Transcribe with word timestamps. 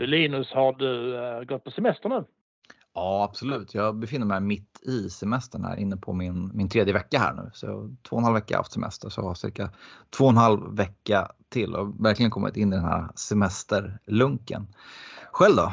Du 0.00 0.06
Linus, 0.06 0.52
har 0.52 0.72
du 0.72 1.14
uh, 1.14 1.44
gått 1.44 1.64
på 1.64 1.70
semester 1.70 2.08
nu? 2.08 2.24
Ja, 2.94 3.24
absolut. 3.24 3.74
Jag 3.74 3.96
befinner 3.96 4.26
mig 4.26 4.40
mitt 4.40 4.82
i 4.82 5.10
semestern 5.10 5.64
här 5.64 5.76
inne 5.76 5.96
på 5.96 6.12
min, 6.12 6.50
min 6.54 6.68
tredje 6.68 6.94
vecka 6.94 7.18
här 7.18 7.32
nu. 7.32 7.50
Så 7.52 7.66
två 8.08 8.16
och 8.16 8.18
en 8.18 8.24
halv 8.24 8.34
vecka 8.34 8.56
haft 8.56 8.72
semester 8.72 9.08
så 9.08 9.20
jag 9.20 9.26
har 9.26 9.34
cirka 9.34 9.70
två 10.10 10.24
och 10.24 10.30
en 10.30 10.36
halv 10.36 10.76
vecka 10.76 11.28
till 11.48 11.74
och 11.74 12.04
verkligen 12.04 12.30
kommit 12.30 12.56
in 12.56 12.72
i 12.72 12.76
den 12.76 12.84
här 12.84 13.08
semesterlunken. 13.14 14.66
Själv 15.32 15.56
då? 15.56 15.72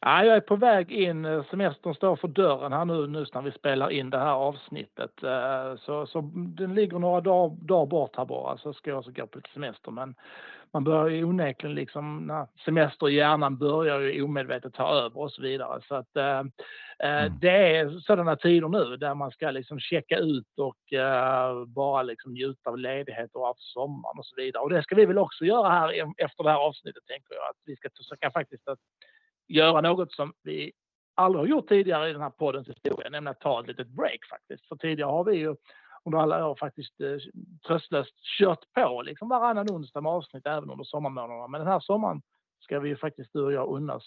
Ja, 0.00 0.24
jag 0.24 0.36
är 0.36 0.40
på 0.40 0.56
väg 0.56 0.92
in. 0.92 1.44
Semestern 1.50 1.94
står 1.94 2.16
för 2.16 2.28
dörren 2.28 2.72
här 2.72 2.84
nu, 2.84 3.06
nu 3.06 3.26
när 3.34 3.42
vi 3.42 3.52
spelar 3.52 3.90
in 3.90 4.10
det 4.10 4.18
här 4.18 4.32
avsnittet. 4.32 5.22
Eh, 5.22 5.76
så, 5.76 6.06
så 6.06 6.20
den 6.34 6.74
ligger 6.74 6.98
några 6.98 7.20
dagar, 7.20 7.56
dagar 7.56 7.86
bort 7.86 8.16
här 8.16 8.24
bara, 8.24 8.58
så 8.58 8.72
ska 8.72 8.90
jag 8.90 8.98
också 8.98 9.10
gå 9.10 9.26
på 9.26 9.38
lite 9.38 9.50
semester. 9.54 9.90
Men 9.90 10.14
man 10.72 10.84
börjar 10.84 11.08
ju 11.08 11.24
onekligen 11.24 11.74
liksom, 11.74 12.26
när 12.26 12.46
semester 12.64 13.08
i 13.08 13.14
hjärnan 13.14 13.58
börjar 13.58 14.00
ju 14.00 14.22
omedvetet 14.22 14.74
ta 14.74 14.88
över 14.88 15.18
och 15.20 15.32
så 15.32 15.42
vidare. 15.42 15.80
Så 15.88 15.94
att 15.94 16.16
eh, 16.16 16.38
eh 16.98 17.24
mm. 17.24 17.38
det 17.40 17.76
är 17.76 17.98
sådana 18.00 18.36
tider 18.36 18.68
nu 18.68 18.96
där 18.96 19.14
man 19.14 19.30
ska 19.30 19.50
liksom 19.50 19.80
checka 19.80 20.18
ut 20.18 20.58
och 20.58 20.92
eh, 20.92 21.64
bara 21.64 22.02
liksom 22.02 22.32
njuta 22.32 22.70
av 22.70 22.78
ledighet 22.78 23.30
och 23.34 23.44
av 23.44 23.54
sommaren 23.58 24.18
och 24.18 24.26
så 24.26 24.36
vidare. 24.36 24.62
Och 24.62 24.70
det 24.70 24.82
ska 24.82 24.94
vi 24.94 25.06
väl 25.06 25.18
också 25.18 25.44
göra 25.44 25.68
här 25.68 26.12
efter 26.16 26.44
det 26.44 26.50
här 26.50 26.58
avsnittet 26.58 27.06
tänker 27.06 27.34
jag. 27.34 27.50
Att 27.50 27.62
vi 27.64 27.76
ska 27.76 27.88
försöka 27.96 28.30
faktiskt 28.30 28.68
att 28.68 28.78
göra 29.48 29.80
något 29.80 30.12
som 30.12 30.32
vi 30.42 30.72
aldrig 31.14 31.40
har 31.40 31.46
gjort 31.46 31.68
tidigare 31.68 32.10
i 32.10 32.12
den 32.12 32.22
här 32.22 32.30
poddens 32.30 32.68
historia, 32.68 33.10
nämligen 33.10 33.28
att 33.28 33.40
ta 33.40 33.60
ett 33.60 33.66
litet 33.66 33.88
break 33.88 34.20
faktiskt. 34.30 34.68
För 34.68 34.76
tidigare 34.76 35.10
har 35.10 35.24
vi 35.24 35.36
ju 35.36 35.56
under 36.04 36.18
alla 36.18 36.46
år 36.46 36.56
faktiskt 36.60 37.00
eh, 37.00 37.16
tröstlöst 37.66 38.14
kört 38.38 38.72
på 38.74 39.02
liksom 39.02 39.28
varannan 39.28 39.70
onsdag 39.70 40.00
med 40.00 40.12
avsnitt 40.12 40.46
även 40.46 40.70
under 40.70 40.84
sommarmånaderna. 40.84 41.48
Men 41.48 41.60
den 41.60 41.68
här 41.68 41.80
sommaren 41.80 42.22
ska 42.64 42.80
vi 42.80 42.88
ju 42.88 42.96
faktiskt 42.96 43.30
du 43.32 43.42
och 43.44 43.52
jag 43.52 43.68
unnas 43.68 44.02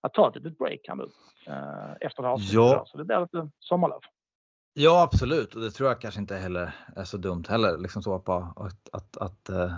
att 0.00 0.14
ta 0.14 0.28
ett 0.28 0.34
litet 0.34 0.58
break 0.58 0.80
här 0.88 0.94
nu 0.94 1.08
eh, 1.46 1.92
efter 2.00 2.22
det 2.22 2.28
här 2.28 2.34
avsnittet. 2.34 2.54
Ja. 2.54 2.84
Så 2.86 2.98
det 2.98 3.04
blir 3.04 3.20
lite 3.20 3.50
sommarlov. 3.58 4.00
Ja 4.72 5.02
absolut 5.02 5.54
och 5.54 5.60
det 5.60 5.70
tror 5.70 5.88
jag 5.88 6.00
kanske 6.00 6.20
inte 6.20 6.36
heller 6.36 6.74
är 6.96 7.04
så 7.04 7.16
dumt 7.16 7.44
heller. 7.48 7.78
Liksom 7.78 8.02
så 8.02 8.18
på 8.18 8.54
att, 8.56 8.88
att, 8.92 9.16
att 9.16 9.50
uh, 9.50 9.74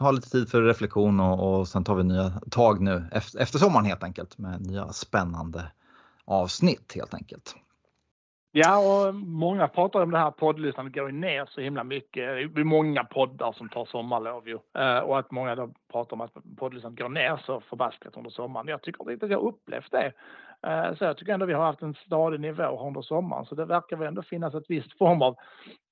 ha 0.00 0.10
lite 0.10 0.30
tid 0.30 0.48
för 0.48 0.62
reflektion 0.62 1.20
och, 1.20 1.58
och 1.58 1.68
sen 1.68 1.84
tar 1.84 1.94
vi 1.94 2.04
nya 2.04 2.30
tag 2.50 2.80
nu 2.80 3.08
efter, 3.12 3.40
efter 3.40 3.58
sommaren 3.58 3.86
helt 3.86 4.02
enkelt 4.02 4.38
med 4.38 4.66
nya 4.66 4.88
spännande 4.88 5.72
avsnitt 6.24 6.92
helt 6.94 7.14
enkelt. 7.14 7.54
Ja, 8.58 8.78
och 8.78 9.14
många 9.14 9.68
pratar 9.68 10.02
om 10.02 10.10
det 10.10 10.18
här 10.18 10.30
poddlyssnandet 10.30 10.94
går 10.94 11.08
ner 11.08 11.46
så 11.50 11.60
himla 11.60 11.84
mycket. 11.84 12.54
Det 12.54 12.60
är 12.60 12.64
många 12.64 13.04
poddar 13.04 13.52
som 13.52 13.68
tar 13.68 13.84
sommarlov 13.84 14.48
ju. 14.48 14.58
Eh, 14.78 14.98
och 14.98 15.18
att 15.18 15.30
många 15.30 15.54
då 15.54 15.70
pratar 15.92 16.16
om 16.16 16.20
att 16.20 16.32
poddlyssnandet 16.58 17.02
går 17.02 17.08
ner 17.08 17.40
så 17.46 17.60
förbaskat 17.60 18.16
under 18.16 18.30
sommaren. 18.30 18.68
Jag 18.68 18.82
tycker 18.82 19.12
inte 19.12 19.24
att 19.24 19.32
jag 19.32 19.42
upplevt 19.42 19.92
det. 19.92 20.12
Eh, 20.66 20.94
så 20.94 21.04
jag 21.04 21.16
tycker 21.16 21.32
ändå 21.32 21.46
vi 21.46 21.52
har 21.52 21.64
haft 21.64 21.82
en 21.82 21.94
stadig 21.94 22.40
nivå 22.40 22.86
under 22.86 23.02
sommaren. 23.02 23.46
Så 23.46 23.54
det 23.54 23.64
verkar 23.64 23.96
väl 23.96 24.08
ändå 24.08 24.22
finnas 24.22 24.54
ett 24.54 24.64
visst 24.68 24.98
form 24.98 25.22
av, 25.22 25.36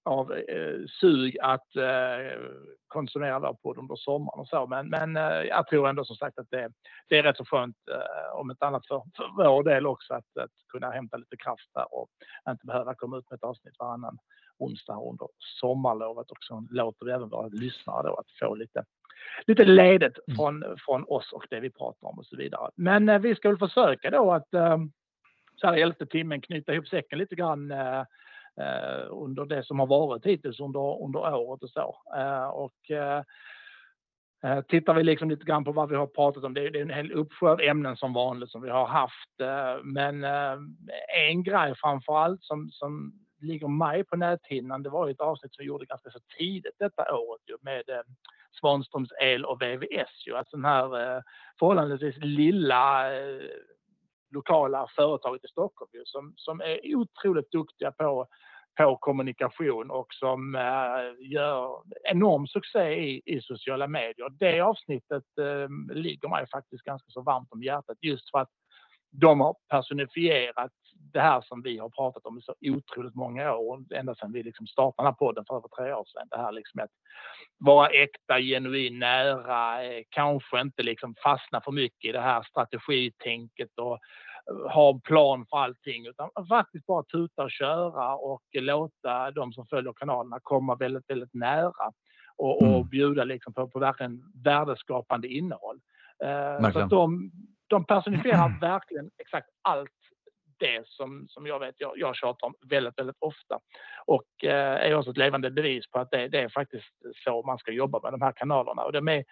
av 0.04 0.32
eh, 0.32 0.86
sug 1.00 1.38
att 1.42 1.76
eh, 1.76 2.40
konsumera 2.88 3.38
vår 3.38 3.54
podd 3.62 3.78
under 3.78 3.96
sommaren 3.96 4.40
och 4.40 4.48
så. 4.48 4.66
Men, 4.66 4.88
men 4.88 5.16
eh, 5.16 5.42
jag 5.48 5.66
tror 5.66 5.88
ändå 5.88 6.04
som 6.04 6.16
sagt 6.16 6.38
att 6.38 6.50
det, 6.50 6.72
det 7.08 7.18
är 7.18 7.22
rätt 7.22 7.36
så 7.36 7.44
skönt, 7.44 7.76
eh, 7.90 8.38
om 8.40 8.50
inte 8.50 8.66
annat 8.66 8.86
för, 8.86 9.02
för 9.16 9.44
vår 9.44 9.62
del 9.62 9.86
också, 9.86 10.14
att, 10.14 10.36
att 10.40 10.50
kunna 10.68 10.90
hämta 10.90 11.16
lite 11.16 11.36
kraft 11.36 11.70
där 11.74 11.94
och 11.94 12.08
inte 12.48 12.66
behöva 12.66 12.94
komma 12.94 13.18
ut 13.18 13.30
med 13.30 13.36
ett 13.36 13.44
avsnitt 13.44 13.74
varannan 13.78 14.18
onsdag 14.58 15.00
under 15.10 15.28
sommarlovet. 15.60 16.30
Och 16.30 16.38
så 16.40 16.66
låter 16.70 17.06
vi 17.06 17.12
även 17.12 17.28
våra 17.28 17.48
lyssnare 17.48 18.02
då 18.02 18.14
att 18.14 18.30
få 18.40 18.54
lite 18.54 18.84
lite 19.46 19.64
ledigt 19.64 20.18
mm. 20.28 20.36
från, 20.36 20.64
från 20.78 21.04
oss 21.04 21.32
och 21.32 21.46
det 21.50 21.60
vi 21.60 21.70
pratar 21.70 22.08
om 22.08 22.18
och 22.18 22.26
så 22.26 22.36
vidare. 22.36 22.70
Men 22.76 23.08
eh, 23.08 23.18
vi 23.18 23.34
ska 23.34 23.48
väl 23.48 23.58
försöka 23.58 24.10
då 24.10 24.32
att 24.32 24.54
eh, 24.54 24.78
så 25.56 25.66
här 25.66 25.76
i 25.76 25.82
elfte 25.82 26.06
timmen 26.06 26.40
knyta 26.40 26.74
ihop 26.74 26.88
säcken 26.88 27.18
lite 27.18 27.34
grann 27.34 27.70
eh, 27.70 28.00
eh 28.60 29.06
under 29.10 29.44
det 29.44 29.64
som 29.64 29.80
har 29.80 29.86
varit 29.86 30.26
hittills 30.26 30.60
under, 30.60 31.04
under 31.04 31.34
året 31.34 31.62
och 31.62 31.70
så. 31.70 31.96
Eh, 32.16 32.46
och 32.46 32.90
eh, 32.90 33.22
Tittar 34.68 34.94
vi 34.94 35.02
liksom 35.02 35.30
lite 35.30 35.44
grann 35.44 35.64
på 35.64 35.72
vad 35.72 35.88
vi 35.88 35.96
har 35.96 36.06
pratat 36.06 36.44
om, 36.44 36.54
det 36.54 36.60
är 36.60 36.76
en 36.76 36.90
hel 36.90 37.12
uppsjö 37.12 37.50
av 37.50 37.60
ämnen 37.60 37.96
som 37.96 38.12
vanligt 38.12 38.50
som 38.50 38.62
vi 38.62 38.70
har 38.70 38.86
haft. 38.86 39.30
Men 39.82 40.24
en 41.24 41.42
grej 41.42 41.74
framför 41.76 42.18
allt 42.18 42.42
som, 42.42 42.70
som 42.70 43.12
ligger 43.44 43.68
mig 43.68 44.04
på 44.04 44.16
näthinnan, 44.16 44.82
det 44.82 44.90
var 44.90 45.08
ett 45.08 45.20
avsnitt 45.20 45.54
som 45.54 45.62
vi 45.62 45.66
gjorde 45.66 45.86
ganska 45.86 46.10
så 46.10 46.18
tidigt 46.38 46.74
detta 46.78 47.14
året 47.16 47.62
med 47.62 47.88
eh, 47.88 48.02
Svanströms 48.60 49.12
El 49.22 49.44
och 49.44 49.62
VVS. 49.62 50.26
Ju. 50.26 50.36
Alltså 50.36 50.56
den 50.56 50.64
här 50.64 51.16
eh, 51.16 51.22
förhållandevis 51.58 52.16
lilla 52.18 53.14
eh, 53.16 53.50
lokala 54.30 54.86
företaget 54.96 55.44
i 55.44 55.48
Stockholm 55.48 55.90
ju, 55.92 56.02
som, 56.04 56.34
som 56.36 56.60
är 56.60 56.96
otroligt 56.96 57.50
duktiga 57.50 57.92
på, 57.92 58.26
på 58.78 58.96
kommunikation 58.96 59.90
och 59.90 60.06
som 60.14 60.54
eh, 60.54 61.30
gör 61.32 61.82
enorm 62.04 62.46
succé 62.46 62.94
i, 62.94 63.22
i 63.24 63.40
sociala 63.40 63.88
medier. 63.88 64.28
Det 64.30 64.60
avsnittet 64.60 65.38
eh, 65.38 65.94
ligger 65.96 66.28
mig 66.28 66.46
faktiskt 66.52 66.84
ganska 66.84 67.10
så 67.10 67.22
varmt 67.22 67.52
om 67.52 67.62
hjärtat 67.62 67.98
just 68.00 68.30
för 68.30 68.38
att 68.38 68.50
de 69.20 69.40
har 69.40 69.54
personifierat 69.68 70.72
det 71.12 71.20
här 71.20 71.40
som 71.40 71.62
vi 71.62 71.78
har 71.78 71.88
pratat 71.88 72.26
om 72.26 72.38
i 72.38 72.42
så 72.42 72.54
otroligt 72.60 73.14
många 73.14 73.54
år, 73.54 73.84
ända 73.94 74.14
sedan 74.14 74.32
vi 74.32 74.42
liksom 74.42 74.66
startade 74.66 74.94
den 75.02 75.06
här 75.06 75.12
podden 75.12 75.44
för 75.48 75.56
över 75.56 75.68
tre 75.68 75.92
år 75.92 76.04
sedan. 76.04 76.28
Det 76.30 76.36
här 76.36 76.52
liksom 76.52 76.80
att 76.80 76.90
vara 77.58 77.88
äkta, 77.88 78.40
genuin, 78.40 78.98
nära, 78.98 79.84
eh, 79.84 80.02
kanske 80.08 80.60
inte 80.60 80.82
liksom 80.82 81.14
fastna 81.22 81.60
för 81.60 81.72
mycket 81.72 82.08
i 82.08 82.12
det 82.12 82.20
här 82.20 82.42
strategitänket 82.42 83.78
och 83.78 83.98
eh, 84.50 84.72
ha 84.72 84.90
en 84.90 85.00
plan 85.00 85.46
för 85.50 85.56
allting 85.56 86.06
utan 86.06 86.30
faktiskt 86.48 86.86
bara 86.86 87.02
tuta 87.02 87.42
och 87.42 87.50
köra 87.50 88.14
och 88.14 88.42
låta 88.52 89.30
de 89.30 89.52
som 89.52 89.66
följer 89.66 89.92
kanalerna 89.92 90.38
komma 90.42 90.74
väldigt, 90.74 91.10
väldigt 91.10 91.34
nära 91.34 91.92
och, 92.36 92.62
och 92.62 92.68
mm. 92.68 92.88
bjuda 92.88 93.24
liksom 93.24 93.54
på, 93.54 93.68
på 93.68 93.78
verkligen 93.78 94.22
värdeskapande 94.44 95.28
innehåll. 95.28 95.80
Uh, 96.24 96.70
så 96.72 96.80
de, 96.80 97.30
de 97.74 97.84
personifierar 97.84 98.58
verkligen 98.60 99.10
exakt 99.18 99.48
allt 99.62 99.90
det 100.58 100.88
som, 100.88 101.26
som 101.28 101.46
jag 101.46 101.58
vet 101.58 101.74
jag, 101.78 101.92
jag 101.96 102.16
tjatar 102.16 102.46
om 102.46 102.54
väldigt, 102.70 102.98
väldigt 102.98 103.16
ofta. 103.18 103.58
Och 104.06 104.44
eh, 104.44 104.90
är 104.90 104.94
också 104.94 105.10
ett 105.10 105.16
levande 105.16 105.50
bevis 105.50 105.90
på 105.90 105.98
att 105.98 106.10
det, 106.10 106.28
det, 106.28 106.40
är 106.40 106.48
faktiskt 106.48 106.92
så 107.24 107.42
man 107.42 107.58
ska 107.58 107.72
jobba 107.72 108.00
med 108.02 108.12
de 108.12 108.22
här 108.22 108.32
kanalerna. 108.32 108.82
Och 108.82 108.92
de 108.92 109.08
är, 109.08 109.24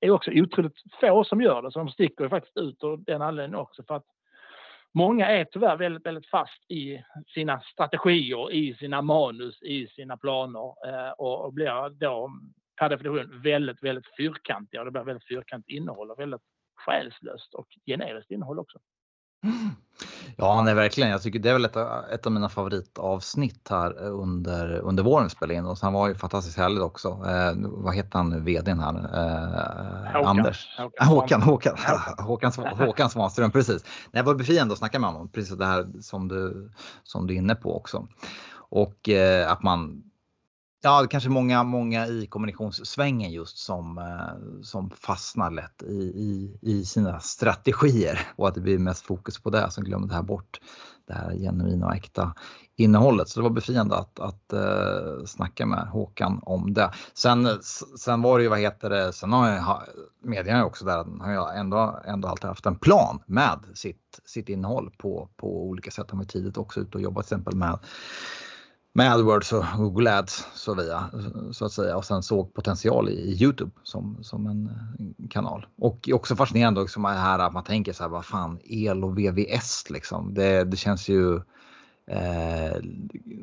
är 0.00 0.10
också 0.10 0.30
otroligt 0.30 0.76
få 1.00 1.24
som 1.24 1.40
gör 1.40 1.62
det, 1.62 1.72
så 1.72 1.78
de 1.78 1.88
sticker 1.88 2.28
faktiskt 2.28 2.56
ut 2.56 2.82
och 2.82 2.98
den 2.98 3.22
anledningen 3.22 3.60
också. 3.60 3.82
För 3.82 3.94
att 3.94 4.06
många 4.94 5.26
är 5.26 5.44
tyvärr 5.44 5.76
väldigt, 5.76 6.06
väldigt 6.06 6.30
fast 6.30 6.70
i 6.70 7.02
sina 7.34 7.60
strategier, 7.60 8.52
i 8.52 8.74
sina 8.74 9.02
manus, 9.02 9.62
i 9.62 9.86
sina 9.86 10.16
planer 10.16 10.74
eh, 10.86 11.10
och, 11.10 11.44
och 11.44 11.52
blir 11.52 11.90
då 11.90 12.30
per 12.76 12.88
definition 12.88 13.40
väldigt, 13.42 13.82
väldigt 13.82 14.16
fyrkantiga. 14.16 14.80
Och 14.80 14.84
det 14.84 14.90
blir 14.90 15.02
väldigt 15.02 15.28
fyrkantigt 15.28 15.76
innehåll 15.76 16.10
och 16.10 16.20
väldigt 16.20 16.42
själslöst 16.86 17.54
och 17.54 17.66
generiskt 17.86 18.30
innehåll 18.30 18.58
också. 18.58 18.78
Ja, 20.36 20.62
nej, 20.62 20.74
verkligen. 20.74 21.10
Jag 21.10 21.22
tycker 21.22 21.38
det 21.38 21.48
är 21.48 21.52
väl 21.52 21.64
ett, 21.64 21.76
ett 22.12 22.26
av 22.26 22.32
mina 22.32 22.48
favoritavsnitt 22.48 23.68
här 23.70 24.02
under, 24.02 24.78
under 24.78 25.02
våren 25.02 25.30
spelade 25.30 25.54
in 25.54 25.66
och 25.66 25.78
han 25.82 25.92
var 25.92 26.08
ju 26.08 26.14
fantastiskt 26.14 26.58
härligt 26.58 26.82
också. 26.82 27.08
Eh, 27.08 27.52
vad 27.58 27.94
heter 27.94 28.18
han 28.18 28.28
nu, 28.30 28.40
vdn 28.40 28.80
här? 28.80 28.94
Eh, 28.94 30.12
Håkan. 30.12 30.38
Anders? 30.38 30.78
Håkan, 30.78 31.42
Håkan, 31.42 31.76
Håkan, 32.18 32.52
Håkan, 32.86 33.10
Svanström, 33.10 33.50
precis. 33.50 33.84
Det 34.12 34.22
var 34.22 34.34
befriande 34.34 34.72
att 34.72 34.78
snacka 34.78 34.98
med 34.98 35.10
honom, 35.10 35.28
precis 35.28 35.56
det 35.56 35.66
här 35.66 35.86
som 36.00 36.28
du, 36.28 36.70
som 37.02 37.26
du 37.26 37.34
är 37.34 37.38
inne 37.38 37.54
på 37.54 37.76
också. 37.76 38.08
Och 38.52 39.08
eh, 39.08 39.52
att 39.52 39.62
man 39.62 40.09
Ja, 40.82 41.02
det 41.02 41.08
kanske 41.08 41.30
många, 41.30 41.62
många 41.62 42.06
i 42.06 42.26
kommunikationssvängen 42.26 43.32
just 43.32 43.58
som, 43.58 43.98
eh, 43.98 44.62
som 44.62 44.90
fastnar 44.90 45.50
lätt 45.50 45.82
i, 45.82 45.94
i, 46.02 46.58
i 46.62 46.84
sina 46.84 47.20
strategier 47.20 48.20
och 48.36 48.48
att 48.48 48.54
det 48.54 48.60
blir 48.60 48.78
mest 48.78 49.06
fokus 49.06 49.38
på 49.38 49.50
det 49.50 49.70
som 49.70 49.84
glömmer 49.84 50.06
det 50.06 50.14
här 50.14 50.22
bort 50.22 50.60
det 51.06 51.14
här 51.14 51.36
genuina 51.36 51.86
och 51.86 51.94
äkta 51.94 52.34
innehållet. 52.76 53.28
Så 53.28 53.40
det 53.40 53.44
var 53.44 53.50
befriande 53.50 53.96
att, 53.96 54.20
att 54.20 54.52
uh, 54.52 55.24
snacka 55.24 55.66
med 55.66 55.88
Håkan 55.88 56.40
om 56.42 56.74
det. 56.74 56.90
Sen, 57.14 57.48
sen 57.98 58.22
var 58.22 58.38
det 58.38 58.42
ju, 58.42 58.48
vad 58.50 58.58
heter 58.58 58.90
det, 58.90 59.12
sen 59.12 59.32
har 59.32 59.48
jag 59.48 59.82
medierna 60.22 60.64
också 60.64 60.84
där, 60.84 61.04
har 61.20 61.32
jag 61.32 61.58
ändå, 61.58 62.00
ändå 62.06 62.28
alltid 62.28 62.48
haft 62.48 62.66
en 62.66 62.76
plan 62.76 63.22
med 63.26 63.58
sitt, 63.74 64.20
sitt 64.24 64.48
innehåll 64.48 64.90
på, 64.98 65.28
på 65.36 65.68
olika 65.68 65.90
sätt. 65.90 66.06
Han 66.10 66.18
var 66.18 66.26
tidigt 66.26 66.56
också 66.56 66.80
ute 66.80 66.98
och 66.98 67.02
jobbat 67.02 67.26
till 67.26 67.34
exempel 67.34 67.56
med 67.56 67.78
med 68.92 69.12
AdWords 69.12 69.52
och 69.52 69.64
Google 69.76 70.18
Ads 70.18 70.46
så, 70.54 70.74
via, 70.74 71.10
så 71.52 71.64
att 71.64 71.72
säga 71.72 71.96
och 71.96 72.04
sen 72.04 72.22
såg 72.22 72.54
potential 72.54 73.08
i, 73.08 73.12
i 73.12 73.42
Youtube 73.42 73.70
som, 73.82 74.18
som 74.22 74.46
en, 74.46 74.70
en 74.98 75.28
kanal. 75.28 75.66
Och 75.78 76.08
också 76.12 76.36
fascinerande 76.36 76.80
också 76.80 77.00
med 77.00 77.12
det 77.12 77.20
här 77.20 77.38
att 77.38 77.52
man 77.52 77.64
tänker 77.64 77.92
så 77.92 78.02
här, 78.02 78.10
vad 78.10 78.24
fan 78.24 78.58
el 78.64 79.04
och 79.04 79.18
VVS 79.18 79.90
liksom. 79.90 80.34
Det, 80.34 80.64
det 80.64 80.76
känns 80.76 81.08
ju 81.08 81.34
Eh, 81.34 81.40
Eh, 82.12 82.76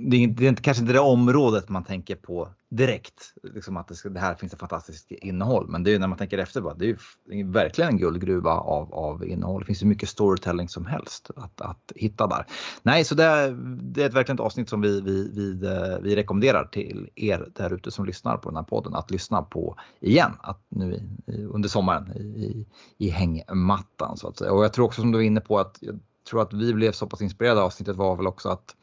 det, 0.10 0.24
är, 0.24 0.28
det 0.28 0.48
är 0.48 0.56
kanske 0.56 0.82
inte 0.82 0.94
det 0.94 1.00
området 1.00 1.70
man 1.70 1.84
tänker 1.84 2.16
på 2.16 2.50
direkt, 2.70 3.34
liksom 3.44 3.78
att 3.78 3.88
det, 3.88 3.96
ska, 3.96 4.10
det 4.10 4.20
här 4.20 4.36
finns 4.36 4.54
ett 4.54 4.60
fantastiskt 4.60 5.12
innehåll. 5.12 5.68
Men 5.68 5.84
det 5.84 5.94
är 5.94 6.00
när 6.00 6.08
man 6.08 6.18
tänker 6.18 6.38
efter, 6.38 6.62
bara, 6.62 6.74
det 6.74 6.86
är 6.86 6.98
ju 7.32 7.52
verkligen 7.52 7.90
en 7.90 7.98
guldgruva 7.98 8.52
av, 8.52 8.94
av 8.94 9.26
innehåll. 9.26 9.62
Det 9.62 9.66
finns 9.66 9.84
ju 9.84 9.86
mycket 9.86 10.10
storytelling 10.10 10.70
som 10.70 10.86
helst 10.86 11.32
att, 11.36 11.62
att 11.62 11.92
hitta 11.96 12.28
där. 12.28 12.46
Nej, 12.84 13.04
så 13.04 13.16
det 13.16 13.24
är, 13.24 13.52
det 13.82 14.04
är 14.04 14.08
ett 14.08 14.14
verkligen 14.14 14.36
ett 14.36 14.46
avsnitt 14.46 14.70
som 14.70 14.82
vi, 14.82 15.02
vi, 15.02 15.32
vi, 15.34 15.68
eh, 15.68 16.00
vi 16.02 16.16
rekommenderar 16.16 16.66
till 16.66 17.10
er 17.16 17.50
där 17.56 17.74
ute 17.74 17.92
som 17.92 18.06
lyssnar 18.06 18.38
på 18.38 18.50
den 18.50 18.58
här 18.58 18.64
podden 18.64 18.96
att 18.96 19.12
lyssna 19.12 19.42
på 19.42 19.76
igen 20.00 20.32
att 20.40 20.62
nu 20.70 20.94
i, 21.28 21.44
under 21.44 21.70
sommaren 21.70 22.12
i, 22.18 22.68
i 22.98 23.10
hängmattan 23.10 24.18
så 24.18 24.28
att 24.28 24.38
säga. 24.38 24.52
Och 24.52 24.64
jag 24.64 24.74
tror 24.74 24.86
också 24.86 25.02
som 25.02 25.12
du 25.12 25.18
var 25.18 25.24
inne 25.24 25.42
på 25.42 25.60
att 25.60 25.80
tror 26.28 26.42
att 26.42 26.54
vi 26.54 26.74
blev 26.74 26.92
så 26.92 27.08
pass 27.08 27.22
inspirerade 27.22 27.60
av 27.60 27.66
avsnittet 27.66 27.96
var 27.96 28.16
väl 28.16 28.28
också 28.28 28.50
att 28.50 28.76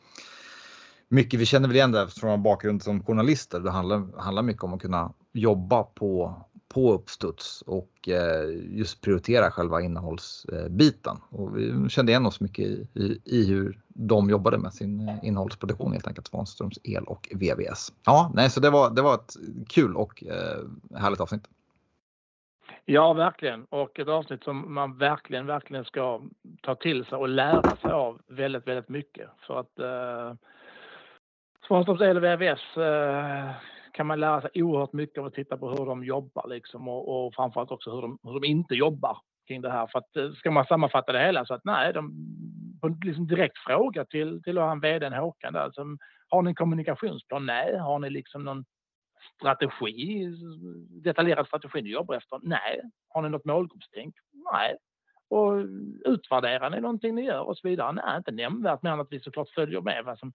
mycket, 1.09 1.41
vi 1.41 1.47
känner 1.47 1.69
väl 1.69 1.77
igen 1.77 1.93
det 1.93 2.09
från 2.09 2.43
bakgrund 2.43 2.83
som 2.83 3.05
journalister. 3.05 3.61
Det 3.61 3.71
handlar, 3.71 4.21
handlar 4.21 4.43
mycket 4.43 4.63
om 4.63 4.75
att 4.75 4.83
kunna 4.83 5.13
jobba 5.33 5.83
på, 5.83 6.35
på 6.69 6.93
uppstuds 6.93 7.63
och 7.63 8.09
eh, 8.09 8.79
just 8.79 9.01
prioritera 9.01 9.51
själva 9.51 9.81
innehållsbiten. 9.81 11.17
Och 11.31 11.59
vi 11.59 11.89
kände 11.89 12.13
igen 12.13 12.27
oss 12.27 12.41
mycket 12.41 12.65
i, 12.65 12.89
i, 12.95 13.21
i 13.25 13.47
hur 13.47 13.81
de 13.89 14.31
jobbade 14.31 14.59
med 14.59 14.75
sin 14.75 15.09
eh, 15.09 15.17
innehållsproduktion 15.23 15.93
helt 15.93 16.07
enkelt, 16.07 16.27
Svanströms 16.27 16.79
El 16.83 17.05
och 17.05 17.29
VVS. 17.35 17.93
Ja, 18.05 18.33
nej, 18.35 18.51
så 18.51 18.61
det 18.61 18.71
var, 18.71 18.91
det 18.91 19.03
var 19.03 19.15
ett 19.15 19.37
kul 19.69 19.97
och 19.97 20.25
eh, 20.25 20.99
härligt 20.99 21.21
avsnitt. 21.21 21.45
Ja, 22.87 23.13
verkligen. 23.13 23.65
Och 23.65 23.99
ett 23.99 24.09
avsnitt 24.09 24.45
som 24.45 24.75
man 24.75 24.99
verkligen, 24.99 25.47
verkligen 25.47 25.85
ska 25.85 26.21
ta 26.63 26.75
till 26.75 27.05
sig 27.05 27.19
och 27.19 27.29
lära 27.29 27.77
sig 27.77 27.91
av 27.91 28.21
väldigt, 28.29 28.67
väldigt 28.67 28.89
mycket. 28.89 29.31
För 29.47 29.61
att 29.61 29.79
eh, 29.79 30.35
Svanstorps 31.67 32.03
El 32.03 32.21
VVS 32.21 32.77
eh, 32.77 33.51
kan 33.93 34.07
man 34.07 34.21
lära 34.21 34.41
sig 34.41 34.63
oerhört 34.63 34.93
mycket 34.93 35.19
av 35.19 35.27
att 35.27 35.35
titta 35.35 35.57
på 35.57 35.71
hur 35.71 35.87
de 35.87 36.05
jobbar 36.05 36.49
liksom 36.49 36.89
och, 36.89 37.27
och 37.27 37.35
framförallt 37.35 37.71
också 37.71 37.95
hur 37.95 38.03
de, 38.03 38.19
hur 38.23 38.41
de 38.41 38.47
inte 38.47 38.75
jobbar 38.75 39.19
kring 39.47 39.63
det 39.63 39.71
här. 39.71 39.87
För 39.87 39.99
att 39.99 40.17
eh, 40.17 40.33
ska 40.33 40.51
man 40.51 40.67
sammanfatta 40.67 41.13
det 41.13 41.27
hela 41.27 41.47
så 41.47 41.55
att 41.55 41.65
nej, 41.65 41.93
de, 41.93 42.13
på 42.81 42.87
en 42.87 43.01
liksom 43.05 43.27
direkt 43.27 43.59
fråga 43.59 44.05
till, 44.05 44.43
till 44.43 44.59
han 44.59 44.81
vdn 44.81 45.13
Håkan 45.13 45.53
där, 45.53 45.61
alltså, 45.61 45.85
har 46.29 46.43
ni 46.43 46.49
en 46.51 46.55
kommunikationsplan? 46.55 47.47
Nej. 47.47 47.79
Har 47.79 47.99
ni 47.99 48.11
liksom 48.11 48.45
någon 48.45 48.65
strategi, 49.35 50.29
detaljerad 51.03 51.47
strategi 51.47 51.83
ni 51.83 51.91
jobbar 51.91 52.15
efter? 52.15 52.41
Nej. 52.43 52.81
Har 53.09 53.23
ni 53.23 53.29
något 53.29 53.45
målgruppstänk? 53.45 54.15
Nej. 54.53 54.77
Och 55.29 55.53
utvärderar 56.05 56.71
ni 56.71 56.81
någonting 56.81 57.15
ni 57.15 57.25
gör 57.25 57.41
och 57.41 57.59
så 57.59 57.69
vidare? 57.69 57.93
Nej, 57.93 58.17
inte 58.17 58.31
nämnvärt 58.31 58.83
mer 58.83 58.91
än 58.91 59.01
att 59.01 59.13
vi 59.13 59.21
såklart 59.21 59.49
följer 59.49 59.81
med 59.81 60.05
vad 60.05 60.19
som 60.19 60.33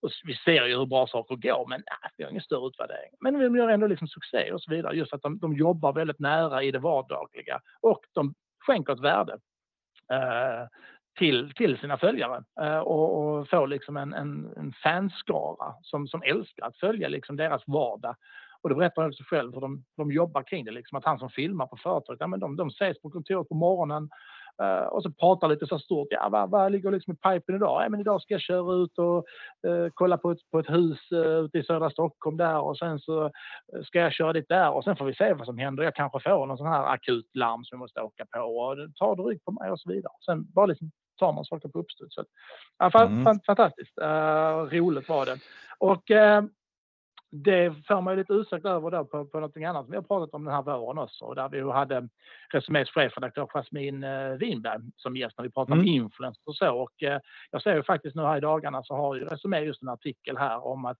och 0.00 0.10
vi 0.24 0.34
ser 0.34 0.66
ju 0.66 0.78
hur 0.78 0.86
bra 0.86 1.06
saker 1.06 1.36
går, 1.36 1.66
men 1.68 1.82
nej, 1.86 2.10
vi 2.16 2.24
har 2.24 2.30
ingen 2.30 2.42
större 2.42 2.66
utvärdering. 2.66 3.10
Men 3.20 3.52
vi 3.52 3.58
gör 3.58 3.68
ändå 3.68 3.86
liksom 3.86 4.08
succé 4.08 4.52
och 4.52 4.62
så 4.62 4.70
vidare. 4.70 4.96
Just 4.96 5.12
att 5.12 5.22
de, 5.22 5.38
de 5.38 5.56
jobbar 5.56 5.92
väldigt 5.92 6.18
nära 6.18 6.62
i 6.62 6.70
det 6.70 6.78
vardagliga 6.78 7.60
och 7.80 8.00
de 8.12 8.34
skänker 8.66 8.92
ett 8.92 9.00
värde 9.00 9.38
Uh, 10.12 10.68
till, 11.18 11.52
till 11.54 11.78
sina 11.78 11.98
följare 11.98 12.44
eh, 12.60 12.78
och, 12.78 13.38
och 13.38 13.48
får 13.48 13.66
liksom 13.66 13.96
en, 13.96 14.14
en, 14.14 14.52
en 14.56 14.72
fanskara 14.82 15.74
som, 15.82 16.08
som 16.08 16.22
älskar 16.22 16.66
att 16.66 16.76
följa 16.76 17.08
liksom 17.08 17.36
deras 17.36 17.62
vardag. 17.66 18.16
Och 18.62 18.68
det 18.68 18.74
berättar 18.74 19.02
han 19.02 19.10
också 19.10 19.24
själv 19.26 19.54
hur 19.54 19.60
de, 19.60 19.84
de 19.96 20.12
jobbar 20.12 20.42
kring 20.42 20.64
det. 20.64 20.70
Liksom 20.70 20.98
att 20.98 21.04
han 21.04 21.18
som 21.18 21.30
filmar 21.30 21.66
på 21.66 21.76
företaget, 21.76 22.20
ja, 22.20 22.26
men 22.26 22.40
de, 22.40 22.56
de 22.56 22.68
ses 22.68 23.00
på 23.00 23.10
kontoret 23.10 23.48
på 23.48 23.54
morgonen 23.54 24.08
Uh, 24.62 24.86
och 24.86 25.02
så 25.02 25.10
pratar 25.10 25.48
lite 25.48 25.66
så 25.66 25.78
stort. 25.78 26.08
Ja, 26.10 26.28
vad, 26.28 26.50
vad 26.50 26.72
ligger 26.72 26.90
liksom 26.90 27.12
i 27.12 27.16
pipen 27.16 27.54
idag? 27.54 27.84
Ja, 27.84 27.88
men 27.88 28.00
idag 28.00 28.22
ska 28.22 28.34
jag 28.34 28.40
köra 28.40 28.74
ut 28.74 28.98
och 28.98 29.24
uh, 29.66 29.88
kolla 29.94 30.18
på 30.18 30.30
ett, 30.30 30.50
på 30.50 30.58
ett 30.58 30.70
hus 30.70 31.12
uh, 31.12 31.26
ute 31.26 31.58
i 31.58 31.64
södra 31.64 31.90
Stockholm 31.90 32.36
där 32.36 32.60
och 32.60 32.78
sen 32.78 32.98
så 32.98 33.30
ska 33.84 33.98
jag 33.98 34.12
köra 34.12 34.32
dit 34.32 34.48
där 34.48 34.70
och 34.70 34.84
sen 34.84 34.96
får 34.96 35.04
vi 35.04 35.14
se 35.14 35.34
vad 35.34 35.46
som 35.46 35.58
händer. 35.58 35.84
Jag 35.84 35.94
kanske 35.94 36.20
får 36.20 36.46
någon 36.46 36.58
sån 36.58 36.66
här 36.66 36.84
akut 36.84 37.30
larm 37.34 37.64
som 37.64 37.76
jag 37.76 37.78
måste 37.78 38.00
åka 38.00 38.26
på 38.32 38.40
och 38.40 38.76
tar 38.94 39.16
drygt 39.16 39.28
rygg 39.28 39.44
på 39.44 39.52
mig 39.52 39.70
och 39.70 39.80
så 39.80 39.92
vidare. 39.92 40.12
Sen 40.26 40.52
bara 40.52 40.66
liksom 40.66 40.90
tar 41.16 41.32
man 41.32 41.44
saker 41.44 41.68
på 41.68 41.78
uppstuds. 41.78 42.16
Ja, 42.78 43.04
mm. 43.04 43.40
Fantastiskt 43.46 43.98
roligt 44.70 45.08
var 45.08 45.26
det. 45.26 45.38
Och 45.78 46.10
det 47.42 47.74
får 47.88 48.00
man 48.00 48.12
ju 48.12 48.18
lite 48.18 48.32
utsökt 48.32 48.66
över 48.66 48.90
då 48.90 49.04
på, 49.04 49.24
på 49.24 49.40
någonting 49.40 49.64
annat 49.64 49.84
som 49.84 49.90
vi 49.90 49.96
har 49.96 50.02
pratat 50.02 50.34
om 50.34 50.44
den 50.44 50.54
här 50.54 50.62
våren 50.62 50.98
också. 50.98 51.34
Där 51.34 51.48
vi 51.48 51.72
hade 51.72 52.08
Resumés 52.52 52.88
chefredaktör 52.90 53.46
Jasmin 53.46 54.04
eh, 54.04 54.30
Winberg 54.30 54.80
som 54.96 55.16
gäst 55.16 55.38
när 55.38 55.42
vi 55.42 55.50
pratade 55.50 55.80
mm. 55.80 55.82
om 55.82 55.94
influencers 55.94 56.42
och 56.46 56.56
så. 56.56 56.76
Och 56.76 56.92
jag 57.50 57.62
ser 57.62 57.76
ju 57.76 57.82
faktiskt 57.82 58.16
nu 58.16 58.22
här 58.22 58.36
i 58.36 58.40
dagarna 58.40 58.82
så 58.82 58.94
har 58.94 59.14
ju 59.14 59.24
Resumé 59.24 59.60
just 59.60 59.82
en 59.82 59.88
artikel 59.88 60.36
här 60.36 60.66
om 60.66 60.84
att 60.84 60.98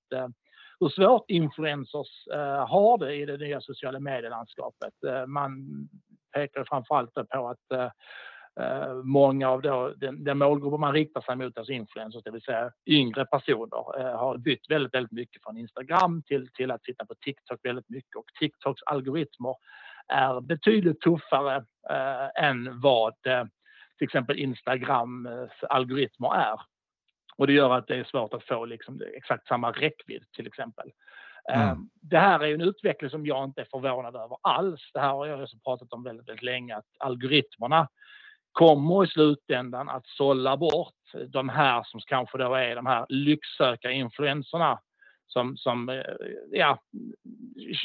hur 0.81 0.89
svårt 0.89 1.31
influencers 1.31 2.29
har 2.69 2.99
det 2.99 3.15
i 3.15 3.27
det 3.27 3.37
nya 3.37 3.61
sociala 3.61 4.01
medielandskapet. 4.01 4.95
Man 5.27 5.67
pekar 6.35 6.65
framförallt 6.65 7.15
på 7.15 7.49
att 7.49 7.93
eh, 8.61 8.65
Eh, 8.85 8.95
många 8.95 9.49
av 9.49 9.63
då, 9.63 9.95
den, 9.97 10.25
den 10.25 10.39
målgruppen 10.39 10.81
man 10.81 10.93
riktar 10.93 11.21
sig 11.21 11.37
mot, 11.37 11.59
alltså 11.59 11.73
influencers, 11.73 12.23
det 12.25 12.31
vill 12.31 12.43
säga 12.43 12.71
yngre 12.87 13.27
personer, 13.27 14.01
eh, 14.01 14.19
har 14.19 14.39
bytt 14.39 14.71
väldigt, 14.71 14.95
väldigt 14.95 15.13
mycket 15.13 15.43
från 15.43 15.59
Instagram 15.59 16.23
till, 16.23 16.49
till 16.53 16.71
att 16.71 16.85
sitta 16.85 17.07
på 17.07 17.15
TikTok 17.15 17.61
väldigt 17.63 17.89
mycket 17.89 18.17
och 18.17 18.27
TikToks 18.41 18.83
algoritmer 18.83 19.55
är 20.09 20.41
betydligt 20.41 21.01
tuffare 21.01 21.57
eh, 21.91 22.45
än 22.45 22.81
vad 22.81 23.27
eh, 23.27 23.45
till 23.99 24.05
exempel 24.05 24.39
Instagrams 24.39 25.29
algoritmer 25.69 26.35
är. 26.35 26.61
Och 27.37 27.47
det 27.47 27.53
gör 27.53 27.71
att 27.71 27.87
det 27.87 27.97
är 27.97 28.05
svårt 28.05 28.35
att 28.35 28.45
få 28.45 28.65
liksom 28.65 29.01
exakt 29.17 29.47
samma 29.47 29.71
räckvidd 29.71 30.25
till 30.37 30.47
exempel. 30.47 30.91
Mm. 31.53 31.91
Det 32.03 32.19
här 32.19 32.41
är 32.41 32.55
en 32.55 32.61
utveckling 32.61 33.11
som 33.11 33.27
jag 33.27 33.45
inte 33.45 33.61
är 33.61 33.67
förvånad 33.71 34.17
över 34.17 34.37
alls. 34.43 34.91
Det 34.95 35.01
här 35.01 35.09
har 35.09 35.27
jag 35.27 35.43
också 35.43 35.57
pratat 35.65 35.93
om 35.93 36.05
väldigt, 36.05 36.29
väldigt 36.29 36.43
länge, 36.43 36.77
att 36.77 36.87
algoritmerna 36.99 37.89
kommer 38.55 39.05
i 39.05 39.07
slutändan 39.07 39.89
att 39.89 40.07
sålla 40.07 40.57
bort 40.57 40.95
de 41.29 41.49
här 41.49 41.83
som 41.85 42.01
kanske 42.07 42.39
då 42.39 42.55
är 42.55 42.77
de 42.77 42.87
här 42.87 43.07
lycksökarinfluenserna 43.09 44.79
som, 45.27 45.57
som 45.57 45.89
eh, 45.89 46.03
ja, 46.51 46.79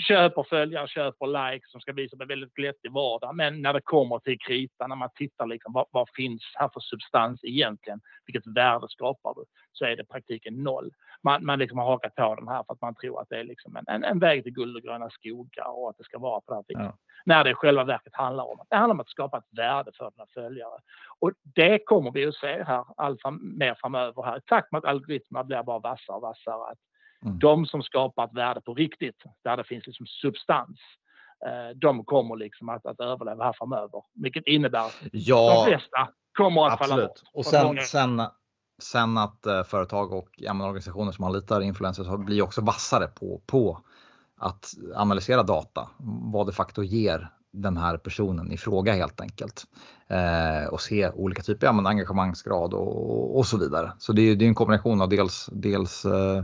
köper 0.08 0.44
följare, 0.44 0.88
köper 0.88 1.52
likes 1.52 1.72
som 1.72 1.82
ska 1.82 1.94
visa 1.94 2.16
upp 2.16 2.22
en 2.22 2.28
väldigt 2.28 2.54
glättig 2.54 2.92
vardag. 2.92 3.36
Men 3.36 3.62
när 3.62 3.74
det 3.74 3.82
kommer 3.82 4.20
till 4.20 4.40
kritan, 4.40 4.90
när 4.90 4.96
man 4.96 5.10
tittar 5.16 5.46
liksom, 5.46 5.74
vad, 5.74 5.86
vad 5.92 6.10
finns 6.16 6.44
här 6.54 6.70
för 6.74 6.80
substans 6.80 7.40
egentligen? 7.44 8.00
Vilket 8.26 8.56
värde 8.56 8.88
skapar 8.90 9.34
du? 9.36 9.44
Så 9.72 9.86
är 9.86 9.96
det 9.96 10.06
praktiken 10.06 10.64
noll. 10.64 10.92
Man, 11.24 11.46
man 11.46 11.60
liksom 11.60 11.78
har 11.78 11.86
hakat 11.86 12.16
på 12.16 12.36
de 12.36 12.48
här 12.48 12.64
för 12.64 12.74
att 12.74 12.82
man 12.82 12.96
tror 12.96 13.22
att 13.22 13.30
det 13.30 13.40
är 13.40 13.44
liksom 13.44 13.76
en, 13.76 13.86
en, 13.88 14.04
en 14.04 14.20
väg 14.20 14.44
till 14.44 14.54
guld 14.54 14.76
och 14.76 14.84
gröna 14.84 15.10
skogar 15.10 15.80
och 15.80 15.90
att 15.90 15.98
det 15.98 16.04
ska 16.04 16.20
vara 16.20 16.42
på 16.42 16.52
det 16.52 16.56
här 16.56 16.64
viset. 16.68 16.84
Ja. 16.84 16.98
När 17.26 17.44
det 17.44 17.50
i 17.50 17.54
själva 17.54 17.84
verket 17.84 18.16
handlar 18.16 18.44
om, 18.44 18.66
det 18.70 18.76
handlar 18.76 18.94
om 18.94 19.00
att 19.00 19.10
skapa 19.10 19.38
ett 19.38 19.58
värde 19.58 19.92
för 19.98 20.12
dina 20.12 20.26
följare. 20.34 20.80
Och 21.20 21.32
det 21.56 21.80
kommer 21.86 22.12
vi 22.12 22.26
att 22.26 22.36
se 22.36 22.64
här 22.64 22.86
allt 22.98 23.20
mer 23.42 23.76
framöver 23.82 24.24
här 24.24 24.38
i 24.38 24.42
takt 24.42 24.72
med 24.72 24.80
att 24.80 24.86
algoritmerna 24.86 25.44
blir 25.44 25.64
bara 25.64 25.80
vassare 25.80 26.16
och 26.16 26.22
vassare. 26.22 26.72
Att 26.72 26.78
Mm. 27.26 27.40
De 27.40 27.66
som 27.66 27.84
skapar 27.84 28.26
ett 28.26 28.34
värde 28.34 28.62
på 28.62 28.74
riktigt, 28.74 29.24
där 29.44 29.58
det 29.58 29.64
finns 29.64 29.88
liksom 29.88 30.06
substans, 30.08 30.80
eh, 31.46 31.76
de 31.76 32.06
kommer 32.06 32.36
liksom 32.36 32.70
att, 32.70 32.86
att 32.86 33.00
överleva 33.00 33.44
här 33.44 33.54
framöver. 33.58 34.04
Vilket 34.14 34.48
innebär 34.48 34.86
att 34.86 34.96
ja, 35.12 35.54
de 35.54 35.72
flesta 35.72 36.10
kommer 36.38 36.68
att 36.68 36.74
absolut. 36.74 36.90
falla 36.90 37.08
bort. 37.08 37.22
Och 37.34 37.46
sen, 37.46 37.78
sen, 37.82 38.22
sen 38.82 39.18
att 39.18 39.46
eh, 39.46 39.64
företag 39.64 40.14
och 40.14 40.30
ja, 40.38 40.52
organisationer 40.52 41.12
som 41.12 41.26
anlitar 41.26 41.62
influencers 41.62 42.08
blir 42.08 42.42
också 42.42 42.62
vassare 42.62 43.08
på, 43.08 43.42
på 43.46 43.82
att 44.38 44.74
analysera 44.96 45.44
data, 45.44 45.90
vad 46.34 46.48
de 46.48 46.52
facto 46.52 46.84
ger 46.84 47.30
den 47.52 47.78
här 47.78 47.98
personen 47.98 48.52
i 48.52 48.58
fråga 48.58 48.94
helt 48.94 49.22
enkelt. 49.22 49.64
Eh, 50.08 50.70
och 50.70 50.82
se 50.82 51.10
olika 51.10 51.42
typer 51.42 51.68
av 51.68 51.76
ja, 51.76 51.90
engagemangsgrad 51.90 52.74
och, 52.74 53.38
och, 53.38 53.46
så 53.46 53.58
vidare. 53.58 53.92
Så 54.00 54.14
det 54.14 54.22
är, 54.22 54.36
det 54.36 54.46
är 54.46 54.48
en 54.48 54.56
kombination 54.56 55.02
av 55.02 55.10
dels, 55.10 55.50
dels 55.52 56.06
eh, 56.06 56.44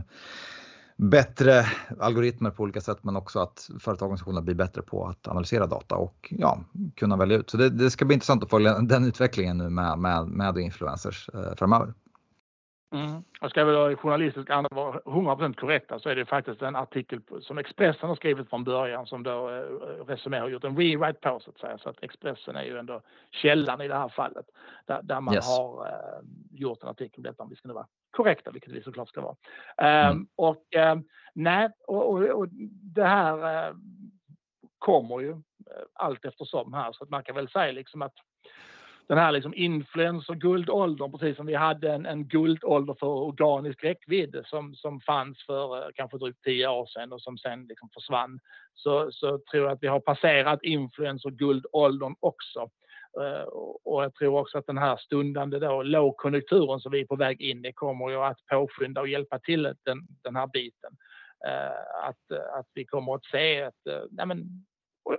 bättre 0.96 1.64
algoritmer 2.00 2.50
på 2.50 2.62
olika 2.62 2.80
sätt 2.80 2.98
men 3.04 3.16
också 3.16 3.38
att 3.38 3.70
företagsorganisationerna 3.80 4.42
blir 4.42 4.54
bättre 4.54 4.82
på 4.82 5.06
att 5.06 5.28
analysera 5.28 5.66
data 5.66 5.96
och 5.96 6.34
ja, 6.38 6.58
kunna 6.94 7.16
välja 7.16 7.36
ut. 7.36 7.50
Så 7.50 7.56
det, 7.56 7.70
det 7.70 7.90
ska 7.90 8.04
bli 8.04 8.14
intressant 8.14 8.42
att 8.42 8.50
följa 8.50 8.78
den 8.78 9.04
utvecklingen 9.04 9.58
nu 9.58 9.70
med, 9.70 9.98
med, 9.98 10.26
med 10.26 10.58
influencers 10.58 11.30
eh, 11.34 11.54
framöver. 11.56 11.94
Mm. 12.94 13.22
Jag 13.40 13.50
ska 13.50 13.64
väl 13.64 13.74
vara 13.74 13.96
journalistisk 13.96 14.50
vara 14.70 15.00
100% 15.00 15.54
korrekta 15.54 15.98
så 15.98 16.08
är 16.08 16.16
det 16.16 16.26
faktiskt 16.26 16.62
en 16.62 16.76
artikel 16.76 17.20
som 17.40 17.58
Expressen 17.58 18.08
har 18.08 18.16
skrivit 18.16 18.50
från 18.50 18.64
början 18.64 19.06
som 19.06 19.22
då 19.22 19.50
eh, 19.50 20.06
Resumé 20.06 20.38
har 20.38 20.48
gjort 20.48 20.64
en 20.64 20.76
rewrite 20.76 21.18
på 21.20 21.40
så 21.40 21.50
att 21.50 21.58
säga. 21.58 21.78
Så 21.78 21.88
att 21.88 22.02
Expressen 22.02 22.56
är 22.56 22.62
ju 22.62 22.78
ändå 22.78 23.00
källan 23.30 23.80
i 23.80 23.88
det 23.88 23.94
här 23.94 24.08
fallet 24.08 24.46
där, 24.86 25.02
där 25.02 25.20
man 25.20 25.34
yes. 25.34 25.46
har 25.46 25.86
eh, 25.86 26.28
gjort 26.50 26.82
en 26.82 26.88
artikel 26.88 27.16
om 27.16 27.22
detta 27.22 27.42
om 27.42 27.48
vi 27.48 27.56
ska 27.56 27.68
nu 27.68 27.74
vara 27.74 27.86
korrekta, 28.16 28.50
vilket 28.50 28.72
vi 28.72 28.82
såklart 28.82 29.08
ska 29.08 29.20
vara. 29.20 29.36
Mm. 29.76 30.16
Um, 30.16 30.28
och 30.36 30.64
um, 30.92 31.04
nej, 31.34 31.68
och, 31.86 32.10
och, 32.10 32.22
och, 32.22 32.48
det 32.94 33.04
här 33.04 33.68
uh, 33.68 33.76
kommer 34.78 35.20
ju 35.20 35.36
allt 35.92 36.24
eftersom 36.24 36.72
här 36.72 36.92
så 36.92 37.04
att 37.04 37.10
man 37.10 37.22
kan 37.22 37.34
väl 37.34 37.48
säga 37.48 37.72
liksom 37.72 38.02
att 38.02 38.14
den 39.08 39.18
här 39.18 39.32
liksom 39.32 39.54
influencer-guldåldern, 39.54 41.12
precis 41.12 41.36
som 41.36 41.46
vi 41.46 41.54
hade 41.54 41.92
en, 41.92 42.06
en 42.06 42.28
guldålder 42.28 42.94
för 43.00 43.06
organisk 43.06 43.84
räckvidd 43.84 44.42
som, 44.44 44.74
som 44.74 45.00
fanns 45.00 45.46
för 45.46 45.78
eh, 45.78 45.88
kanske 45.94 46.18
drygt 46.18 46.44
tio 46.44 46.68
år 46.68 46.86
sedan 46.86 47.12
och 47.12 47.22
som 47.22 47.38
sen 47.38 47.66
liksom 47.66 47.88
försvann, 47.94 48.38
så, 48.74 49.12
så 49.12 49.38
tror 49.50 49.64
jag 49.64 49.72
att 49.72 49.82
vi 49.82 49.86
har 49.86 50.00
passerat 50.00 50.62
influencer-guldåldern 50.62 52.14
också. 52.20 52.70
Eh, 53.22 53.42
och 53.84 54.04
jag 54.04 54.14
tror 54.14 54.40
också 54.40 54.58
att 54.58 54.66
den 54.66 54.78
här 54.78 54.96
stundande 54.96 55.58
då, 55.58 55.82
lågkonjunkturen 55.82 56.80
som 56.80 56.92
vi 56.92 57.00
är 57.00 57.06
på 57.06 57.16
väg 57.16 57.40
in 57.40 57.64
i 57.64 57.72
kommer 57.72 58.10
ju 58.10 58.16
att 58.16 58.46
påskynda 58.46 59.00
och 59.00 59.08
hjälpa 59.08 59.38
till 59.38 59.62
den, 59.62 60.06
den 60.22 60.36
här 60.36 60.46
biten. 60.46 60.96
Eh, 61.46 62.08
att, 62.08 62.40
att 62.58 62.66
vi 62.74 62.84
kommer 62.84 63.14
att 63.14 63.24
se 63.24 63.62
att, 63.62 63.86
eh, 63.86 64.02
nej 64.10 64.26
men, 64.26 64.66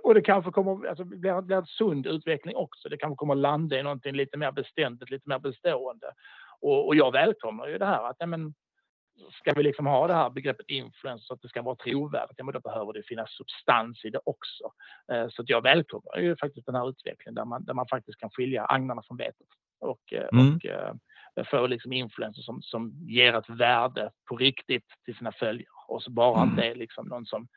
och, 0.02 0.14
det 0.14 0.20
kanske 0.20 0.50
kommer, 0.50 0.86
alltså, 0.86 1.04
blir, 1.04 1.40
blir 1.40 1.56
en 1.56 1.66
sund 1.66 2.06
utveckling 2.06 2.56
också. 2.56 2.88
Det 2.88 2.96
kanske 2.96 3.16
kommer 3.16 3.34
att 3.34 3.40
landa 3.40 3.78
i 3.78 3.82
någonting 3.82 4.14
lite 4.14 4.38
mer 4.38 4.52
beständigt, 4.52 5.10
lite 5.10 5.28
mer 5.28 5.38
bestående. 5.38 6.12
Och, 6.60 6.86
och 6.86 6.96
jag 6.96 7.12
välkomnar 7.12 7.66
ju 7.66 7.78
det 7.78 7.86
här 7.86 8.10
att 8.10 8.16
nej 8.20 8.28
men, 8.28 8.54
ska 9.32 9.52
vi 9.52 9.62
liksom 9.62 9.86
ha 9.86 10.06
det 10.06 10.14
här 10.14 10.30
begreppet 10.30 10.66
influencer 10.68 11.24
så 11.24 11.34
att 11.34 11.42
det 11.42 11.48
ska 11.48 11.62
vara 11.62 11.76
trovärdigt, 11.76 12.34
ja, 12.36 12.44
men 12.44 12.54
då 12.54 12.60
behöver 12.60 12.92
det 12.92 13.02
finnas 13.02 13.30
substans 13.30 14.04
i 14.04 14.10
det 14.10 14.20
också. 14.24 14.72
Eh, 15.12 15.28
så 15.28 15.42
att 15.42 15.48
jag 15.48 15.62
välkomnar 15.62 16.18
ju 16.18 16.36
faktiskt 16.36 16.66
den 16.66 16.74
här 16.74 16.88
utvecklingen 16.88 17.34
där 17.34 17.44
man, 17.44 17.64
där 17.64 17.74
man 17.74 17.86
faktiskt 17.88 18.20
kan 18.20 18.30
skilja 18.30 18.64
agnarna 18.64 19.02
från 19.02 19.16
vetet 19.16 19.46
och, 19.80 20.12
eh, 20.12 20.28
mm. 20.32 20.56
och 20.56 20.66
eh, 20.66 20.94
få 21.50 21.66
liksom 21.66 21.92
influencers 21.92 22.44
som, 22.44 22.62
som 22.62 22.92
ger 23.08 23.34
ett 23.34 23.50
värde 23.50 24.10
på 24.28 24.36
riktigt 24.36 24.86
till 25.04 25.16
sina 25.16 25.32
följare 25.32 25.66
och 25.88 26.02
så 26.02 26.10
bara 26.10 26.42
mm. 26.42 26.48
inte 26.48 26.62
är 26.62 26.74
liksom 26.74 27.06
någon 27.06 27.26
som 27.26 27.48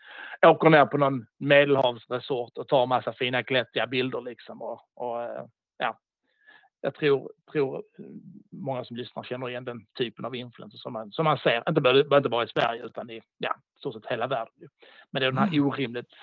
åker 0.46 0.70
ner 0.70 0.86
på 0.86 0.98
någon 0.98 1.26
medelhavsresort 1.38 2.58
och 2.58 2.68
tar 2.68 2.86
massa 2.86 3.14
fina 3.14 3.42
glättiga 3.42 3.88
bilder 3.88 4.22
liksom 4.22 4.62
och, 4.62 4.82
och 4.96 5.50
ja, 5.78 6.00
jag 6.82 6.96
tror, 6.96 7.32
tror 7.52 7.84
många 8.52 8.86
som 8.86 8.98
lyssnar 8.98 9.24
känner 9.24 9.50
igen 9.50 9.66
den 9.66 9.86
typen 9.98 10.26
av 10.26 10.36
influencer 10.36 10.78
som 10.78 10.94
man, 10.94 11.12
som 11.12 11.24
man 11.24 11.38
ser, 11.38 11.64
inte 11.70 11.82
bara, 11.82 12.18
inte 12.18 12.30
bara 12.30 12.44
i 12.44 12.48
Sverige 12.48 12.86
utan 12.86 13.10
i 13.10 13.22
ja, 13.38 13.56
stort 13.80 13.94
sett 13.94 14.06
hela 14.06 14.28
världen. 14.28 14.70
Men 15.12 15.20
det 15.20 15.26
är 15.26 15.32
den 15.32 15.38
här 15.38 15.48
mm. 15.48 15.68
orimligt 15.68 16.14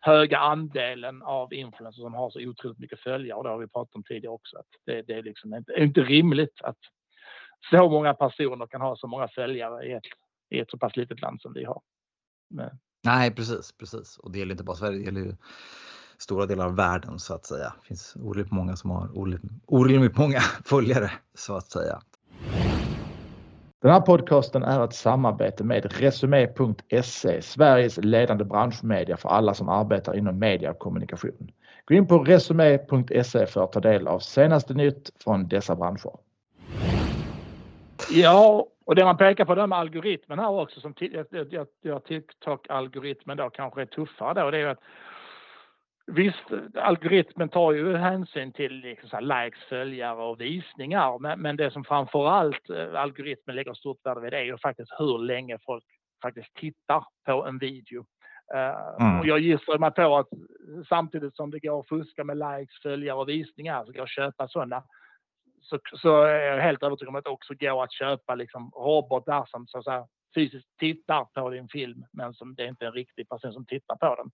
höga 0.00 0.38
andelen 0.38 1.22
av 1.22 1.54
influencers 1.54 2.02
som 2.02 2.14
har 2.14 2.30
så 2.30 2.48
otroligt 2.48 2.78
mycket 2.78 3.00
följare 3.00 3.38
och 3.38 3.44
det 3.44 3.50
har 3.50 3.58
vi 3.58 3.68
pratat 3.68 3.94
om 3.94 4.04
tidigare 4.04 4.34
också. 4.34 4.58
Att 4.58 4.66
det, 4.86 5.02
det 5.02 5.12
är 5.12 5.22
liksom 5.22 5.54
inte, 5.54 5.72
inte 5.72 6.00
rimligt 6.00 6.60
att 6.62 6.78
så 7.70 7.88
många 7.88 8.14
personer 8.14 8.66
kan 8.66 8.80
ha 8.80 8.96
så 8.96 9.06
många 9.06 9.28
följare 9.28 9.86
i 9.86 9.92
ett, 9.92 10.04
i 10.50 10.58
ett 10.58 10.70
så 10.70 10.78
pass 10.78 10.96
litet 10.96 11.20
land 11.20 11.40
som 11.40 11.52
vi 11.52 11.64
har. 11.64 11.82
Men... 12.50 12.78
Nej, 13.04 13.34
precis, 13.34 13.72
precis. 13.72 14.18
Och 14.18 14.32
det 14.32 14.38
gäller 14.38 14.52
inte 14.52 14.64
bara 14.64 14.76
Sverige, 14.76 14.98
det 14.98 15.04
gäller 15.04 15.20
ju 15.20 15.36
stora 16.18 16.46
delar 16.46 16.66
av 16.66 16.76
världen 16.76 17.18
så 17.18 17.34
att 17.34 17.46
säga. 17.46 17.72
Det 17.80 17.86
finns 17.86 18.16
orimligt 18.16 18.52
många 18.52 18.76
som 18.76 18.90
har 18.90 19.10
orimligt 19.66 20.16
många 20.16 20.40
följare 20.64 21.10
så 21.34 21.56
att 21.56 21.70
säga. 21.70 22.00
Den 23.82 23.90
här 23.90 24.00
podcasten 24.00 24.62
är 24.62 24.84
ett 24.84 24.94
samarbete 24.94 25.64
med 25.64 26.00
Resumé.se, 26.00 27.42
Sveriges 27.42 27.96
ledande 27.96 28.44
branschmedia 28.44 29.16
för 29.16 29.28
alla 29.28 29.54
som 29.54 29.68
arbetar 29.68 30.16
inom 30.16 30.38
media 30.38 30.70
och 30.70 30.78
kommunikation. 30.78 31.50
Gå 31.84 31.94
in 31.94 32.06
på 32.06 32.18
Resumé.se 32.18 33.46
för 33.46 33.64
att 33.64 33.72
ta 33.72 33.80
del 33.80 34.08
av 34.08 34.18
senaste 34.18 34.74
nytt 34.74 35.10
från 35.24 35.48
dessa 35.48 35.76
branscher. 35.76 36.12
Ja, 38.10 38.66
och 38.84 38.94
det 38.94 39.04
man 39.04 39.16
pekar 39.16 39.44
på 39.44 39.54
det 39.54 39.66
med 39.66 39.78
algoritmen 39.78 40.38
här 40.38 40.50
också, 40.50 40.80
som 40.80 40.94
TikTok-algoritmen 40.94 43.36
då 43.36 43.50
kanske 43.50 43.82
är 43.82 43.86
tuffare 43.86 44.42
då, 44.42 44.50
det 44.50 44.56
är 44.56 44.60
ju 44.60 44.68
att 44.68 44.80
Visst, 46.06 46.44
algoritmen 46.74 47.48
tar 47.48 47.72
ju 47.72 47.96
hänsyn 47.96 48.52
till 48.52 48.72
liksom 48.72 49.24
likes, 49.24 49.64
följare 49.68 50.22
och 50.22 50.40
visningar, 50.40 51.18
men, 51.18 51.40
men 51.40 51.56
det 51.56 51.70
som 51.70 51.84
framförallt 51.84 52.70
eh, 52.70 53.00
algoritmen 53.00 53.56
lägger 53.56 53.74
stort 53.74 54.06
värde 54.06 54.20
vid 54.20 54.34
är 54.34 54.42
ju 54.42 54.58
faktiskt 54.58 54.90
hur 54.98 55.18
länge 55.18 55.58
folk 55.66 55.84
faktiskt 56.22 56.54
tittar 56.54 57.04
på 57.26 57.46
en 57.46 57.58
video. 57.58 58.06
Eh, 58.54 59.06
mm. 59.06 59.20
Och 59.20 59.26
jag 59.26 59.38
gissar 59.38 59.78
mig 59.78 59.90
på 59.90 60.16
att 60.16 60.28
samtidigt 60.88 61.36
som 61.36 61.50
det 61.50 61.58
går 61.58 61.80
att 61.80 61.88
fuska 61.88 62.24
med 62.24 62.36
likes, 62.36 62.82
följare 62.82 63.18
och 63.18 63.28
visningar, 63.28 63.84
så 63.84 63.92
går 63.92 64.02
att 64.02 64.10
köpa 64.10 64.48
sådana, 64.48 64.84
så, 65.60 65.78
så 66.02 66.22
är 66.22 66.40
jag 66.40 66.62
helt 66.62 66.82
övertygad 66.82 67.08
om 67.08 67.16
att 67.16 67.24
det 67.24 67.30
också 67.30 67.54
går 67.54 67.84
att 67.84 67.92
köpa 67.92 68.34
liksom 68.34 68.70
robotar 68.74 69.44
som 69.46 69.66
så 69.66 69.78
att 69.78 69.84
säga, 69.84 70.06
fysiskt 70.34 70.78
tittar 70.78 71.24
på 71.24 71.50
din 71.50 71.68
film, 71.68 72.04
men 72.12 72.34
som 72.34 72.54
det 72.54 72.62
är 72.62 72.68
inte 72.68 72.86
en 72.86 72.92
riktig 72.92 73.28
person 73.28 73.52
som 73.52 73.66
tittar 73.66 73.96
på 73.96 74.14
den. 74.14 74.30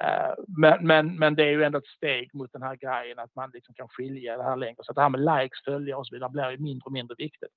Eh, 0.00 0.34
men, 0.48 0.86
men, 0.86 1.18
men 1.18 1.34
det 1.34 1.42
är 1.42 1.50
ju 1.50 1.64
ändå 1.64 1.78
ett 1.78 1.86
steg 1.86 2.34
mot 2.34 2.52
den 2.52 2.62
här 2.62 2.76
grejen 2.76 3.18
att 3.18 3.34
man 3.34 3.50
liksom 3.54 3.74
kan 3.74 3.88
skilja 3.88 4.36
det 4.36 4.42
här 4.42 4.56
längre. 4.56 4.76
Så 4.82 4.92
det 4.92 5.00
här 5.00 5.08
med 5.08 5.20
likes, 5.20 5.64
följare 5.64 5.98
och 5.98 6.06
så 6.06 6.14
vidare 6.14 6.30
blir 6.30 6.50
ju 6.50 6.58
mindre 6.58 6.84
och 6.84 6.92
mindre 6.92 7.14
viktigt. 7.18 7.52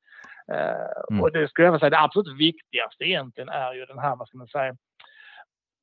Eh, 0.51 1.11
mm. 1.11 1.21
Och 1.21 1.31
det 1.31 1.47
skulle 1.47 1.65
jag 1.65 1.71
vilja 1.71 1.79
säga, 1.79 1.89
det 1.89 1.99
absolut 1.99 2.39
viktigaste 2.39 3.03
egentligen 3.03 3.49
är 3.49 3.73
ju 3.73 3.85
den 3.85 3.99
här, 3.99 4.15
vad 4.15 4.27
ska 4.27 4.37
man 4.37 4.47
säga, 4.47 4.75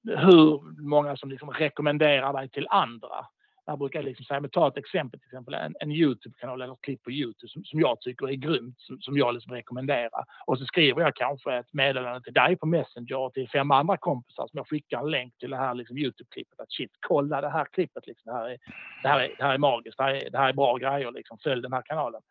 hur 0.05 0.81
många 0.83 1.17
som 1.17 1.31
liksom 1.31 1.51
rekommenderar 1.51 2.33
dig 2.33 2.49
till 2.49 2.67
andra. 2.71 3.27
Där 3.67 3.77
brukar 3.77 4.03
liksom 4.03 4.25
säga, 4.25 4.41
men 4.41 4.51
ta 4.51 4.69
ett 4.69 4.77
exempel, 4.77 5.21
till 5.21 5.27
exempel 5.27 5.55
en, 5.55 5.75
en 5.81 5.93
Youtube-kanal 5.93 6.63
eller 6.63 6.73
ett 6.73 6.81
klipp 6.83 7.03
på 7.03 7.11
Youtube 7.11 7.49
som, 7.49 7.65
som 7.65 7.81
jag 7.81 8.01
tycker 8.01 8.29
är 8.29 8.35
grymt, 8.35 8.81
som, 8.81 9.01
som 9.01 9.17
jag 9.19 9.35
liksom 9.35 9.53
rekommenderar. 9.53 10.25
Och 10.47 10.59
så 10.59 10.65
skriver 10.65 11.03
jag 11.03 11.15
kanske 11.17 11.55
ett 11.55 11.73
meddelande 11.73 12.23
till 12.23 12.33
dig 12.33 12.57
på 12.57 12.67
Messenger 12.67 13.17
och 13.17 13.33
till 13.33 13.49
fem 13.49 13.71
andra 13.71 13.97
kompisar 13.97 14.47
som 14.47 14.57
jag 14.57 14.69
skickar 14.69 15.01
en 15.01 15.11
länk 15.11 15.39
till 15.39 15.51
det 15.51 15.57
här 15.57 15.75
liksom, 15.75 15.97
Youtube-klippet. 15.97 16.61
Att 16.61 16.73
shit, 16.73 16.91
kolla 17.01 17.41
det 17.41 17.51
här 17.51 17.65
klippet, 17.65 18.07
liksom. 18.07 18.33
det, 18.33 18.39
här 18.39 18.49
är, 18.49 18.59
det, 19.03 19.09
här 19.09 19.21
är, 19.21 19.35
det 19.39 19.45
här 19.45 19.55
är 19.55 19.59
magiskt, 19.59 19.99
det 19.99 20.05
här 20.05 20.15
är, 20.15 20.31
det 20.31 20.39
här 20.39 20.49
är 20.49 20.53
bra 20.53 20.77
grejer, 20.77 21.13
liksom. 21.13 21.39
följ 21.39 21.63
den 21.63 21.73
här 21.73 21.83
kanalen. 21.83 22.23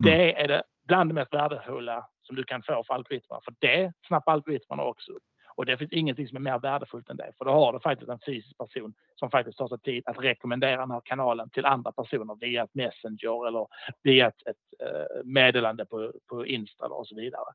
Mm. 0.00 0.18
Det 0.18 0.40
är 0.42 0.48
det 0.48 0.62
bland 0.86 1.10
det 1.10 1.14
mest 1.14 1.34
värdefulla 1.34 2.06
som 2.22 2.36
du 2.36 2.44
kan 2.44 2.62
få 2.62 2.84
för 2.86 2.94
algoritmerna, 2.94 3.40
för 3.44 3.54
det 3.58 3.92
snappar 4.06 4.32
algoritmerna 4.32 4.82
också 4.82 5.12
upp. 5.12 5.22
Och 5.56 5.66
det 5.66 5.76
finns 5.76 5.92
ingenting 5.92 6.28
som 6.28 6.36
är 6.36 6.40
mer 6.40 6.58
värdefullt 6.58 7.10
än 7.10 7.16
det. 7.16 7.32
För 7.38 7.44
då 7.44 7.50
har 7.50 7.72
du 7.72 7.80
faktiskt 7.80 8.10
en 8.10 8.18
fysisk 8.26 8.58
person 8.58 8.94
som 9.14 9.30
faktiskt 9.30 9.58
tar 9.58 9.68
sig 9.68 9.78
tid 9.78 10.02
att 10.06 10.18
rekommendera 10.18 10.80
den 10.80 10.90
här 10.90 11.02
kanalen 11.04 11.50
till 11.50 11.66
andra 11.66 11.92
personer 11.92 12.36
via 12.40 12.64
ett 12.64 12.74
Messenger 12.74 13.48
eller 13.48 13.66
via 14.02 14.26
ett, 14.26 14.46
ett 14.46 14.88
uh, 14.88 15.24
meddelande 15.24 15.86
på, 15.86 16.12
på 16.28 16.46
Insta 16.46 16.86
och 16.86 17.08
så 17.08 17.14
vidare. 17.14 17.52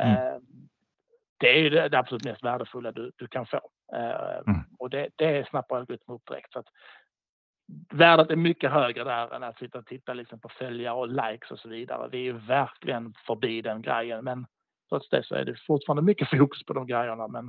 Mm. 0.00 0.12
Uh, 0.12 0.40
det 1.38 1.66
är 1.66 1.70
det, 1.70 1.88
det, 1.88 1.98
absolut 1.98 2.24
mest 2.24 2.44
värdefulla 2.44 2.92
du, 2.92 3.12
du 3.16 3.26
kan 3.26 3.46
få. 3.46 3.60
Uh, 3.94 4.52
mm. 4.54 4.60
Och 4.78 4.90
det, 4.90 5.08
det 5.16 5.48
snappar 5.48 5.76
algoritmen 5.76 6.14
upp 6.14 6.26
direkt. 6.26 6.52
Så 6.52 6.58
att, 6.58 6.66
värdet 7.92 8.30
är 8.30 8.36
mycket 8.36 8.70
högre 8.70 9.04
där 9.04 9.34
än 9.34 9.42
att 9.42 9.58
sitta 9.58 9.78
och 9.78 9.86
titta 9.86 10.14
liksom 10.14 10.40
på 10.40 10.48
följare 10.48 10.94
och 10.94 11.08
likes 11.08 11.50
och 11.50 11.58
så 11.58 11.68
vidare. 11.68 12.08
Vi 12.12 12.28
är 12.28 12.32
verkligen 12.32 13.14
förbi 13.26 13.62
den 13.62 13.82
grejen. 13.82 14.24
Men 14.24 14.46
Trots 14.88 15.08
det 15.08 15.22
så 15.22 15.34
är 15.34 15.44
det 15.44 15.56
fortfarande 15.66 16.02
mycket 16.02 16.30
fokus 16.30 16.64
på 16.64 16.72
de 16.72 16.86
grejerna 16.86 17.28
men 17.28 17.46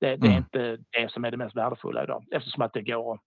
det, 0.00 0.16
det 0.16 0.26
är 0.26 0.30
mm. 0.30 0.36
inte 0.36 0.78
det 0.90 1.12
som 1.12 1.24
är 1.24 1.30
det 1.30 1.36
mest 1.36 1.56
värdefulla 1.56 2.04
idag 2.04 2.24
eftersom 2.30 2.62
att 2.62 2.72
det 2.72 2.82
går 2.82 3.20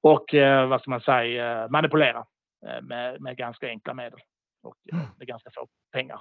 och 0.00 0.34
eh, 0.34 0.68
vad 0.68 0.80
ska 0.80 0.90
man 0.90 1.00
säga 1.00 1.62
eh, 1.62 1.70
manipulera 1.70 2.26
eh, 2.66 2.82
med, 2.82 3.20
med 3.20 3.36
ganska 3.36 3.66
enkla 3.68 3.94
medel 3.94 4.20
och 4.62 4.76
mm. 4.92 5.06
med 5.18 5.28
ganska 5.28 5.50
få 5.54 5.68
pengar. 5.92 6.20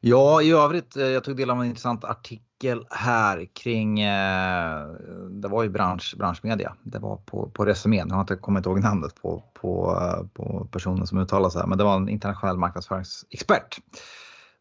Ja, 0.00 0.42
i 0.42 0.52
övrigt, 0.52 0.96
jag 0.96 1.24
tog 1.24 1.36
del 1.36 1.50
av 1.50 1.60
en 1.60 1.66
intressant 1.66 2.04
artikel 2.04 2.53
här 2.90 3.44
kring, 3.44 4.00
eh, 4.00 4.86
det 5.30 5.48
var 5.48 5.62
ju 5.62 5.68
bransch, 5.68 6.14
branschmedia, 6.18 6.74
det 6.82 6.98
var 6.98 7.16
på, 7.16 7.50
på 7.50 7.64
Resumé, 7.64 7.96
jag 7.96 8.14
har 8.14 8.20
inte 8.20 8.36
kommit 8.36 8.66
ihåg 8.66 8.80
namnet 8.80 9.22
på, 9.22 9.42
på, 9.54 9.98
eh, 10.02 10.26
på 10.26 10.68
personen 10.70 11.06
som 11.06 11.18
uttalade 11.18 11.50
sig, 11.50 11.62
men 11.66 11.78
det 11.78 11.84
var 11.84 11.96
en 11.96 12.08
internationell 12.08 12.56
marknadsföringsexpert 12.56 13.78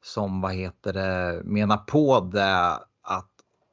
som 0.04 0.42
vad 0.42 0.54
heter 0.54 0.94
det, 0.94 1.42
menar 1.44 1.78
på 1.78 2.20
det 2.20 2.80
att 3.02 3.30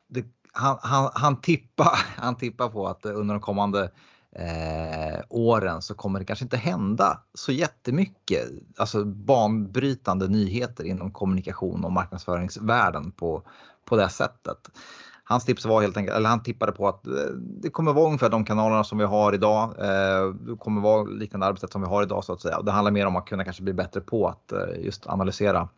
det, 0.08 0.24
han, 0.52 0.78
han, 0.82 1.10
han, 1.14 1.40
tippar, 1.40 1.98
han 2.16 2.36
tippar 2.36 2.68
på 2.68 2.88
att 2.88 3.06
under 3.06 3.34
de 3.34 3.40
kommande 3.40 3.90
eh, 4.36 5.20
åren 5.28 5.82
så 5.82 5.94
kommer 5.94 6.18
det 6.18 6.24
kanske 6.24 6.44
inte 6.44 6.56
hända 6.56 7.20
så 7.34 7.52
jättemycket, 7.52 8.48
alltså 8.76 9.04
banbrytande 9.04 10.28
nyheter 10.28 10.84
inom 10.84 11.10
kommunikation 11.10 11.84
och 11.84 11.92
marknadsföringsvärlden 11.92 13.12
på, 13.12 13.42
på 13.90 13.96
det 13.96 14.08
sättet. 14.08 14.70
Hans 15.24 15.44
tips 15.44 15.64
var 15.64 15.82
helt 15.82 15.96
enkelt, 15.96 16.16
eller 16.16 16.28
han 16.28 16.42
tippade 16.42 16.72
på 16.72 16.88
att 16.88 17.06
eh, 17.06 17.12
det 17.34 17.70
kommer 17.70 17.92
vara 17.92 18.06
ungefär 18.06 18.28
de 18.28 18.44
kanalerna 18.44 18.84
som 18.84 18.98
vi 18.98 19.04
har 19.04 19.32
idag. 19.32 19.74
Eh, 19.78 20.34
det 20.34 20.56
kommer 20.58 20.80
vara 20.80 21.02
liknande 21.02 21.46
arbetssätt 21.46 21.72
som 21.72 21.80
vi 21.80 21.88
har 21.88 22.02
idag 22.02 22.24
så 22.24 22.32
att 22.32 22.40
säga. 22.40 22.62
Det 22.62 22.70
handlar 22.70 22.92
mer 22.92 23.06
om 23.06 23.16
att 23.16 23.26
kunna 23.26 23.44
kanske 23.44 23.62
bli 23.62 23.72
bättre 23.72 24.00
på 24.00 24.28
att 24.28 24.52
eh, 24.52 24.84
just 24.84 25.06
analysera 25.06 25.68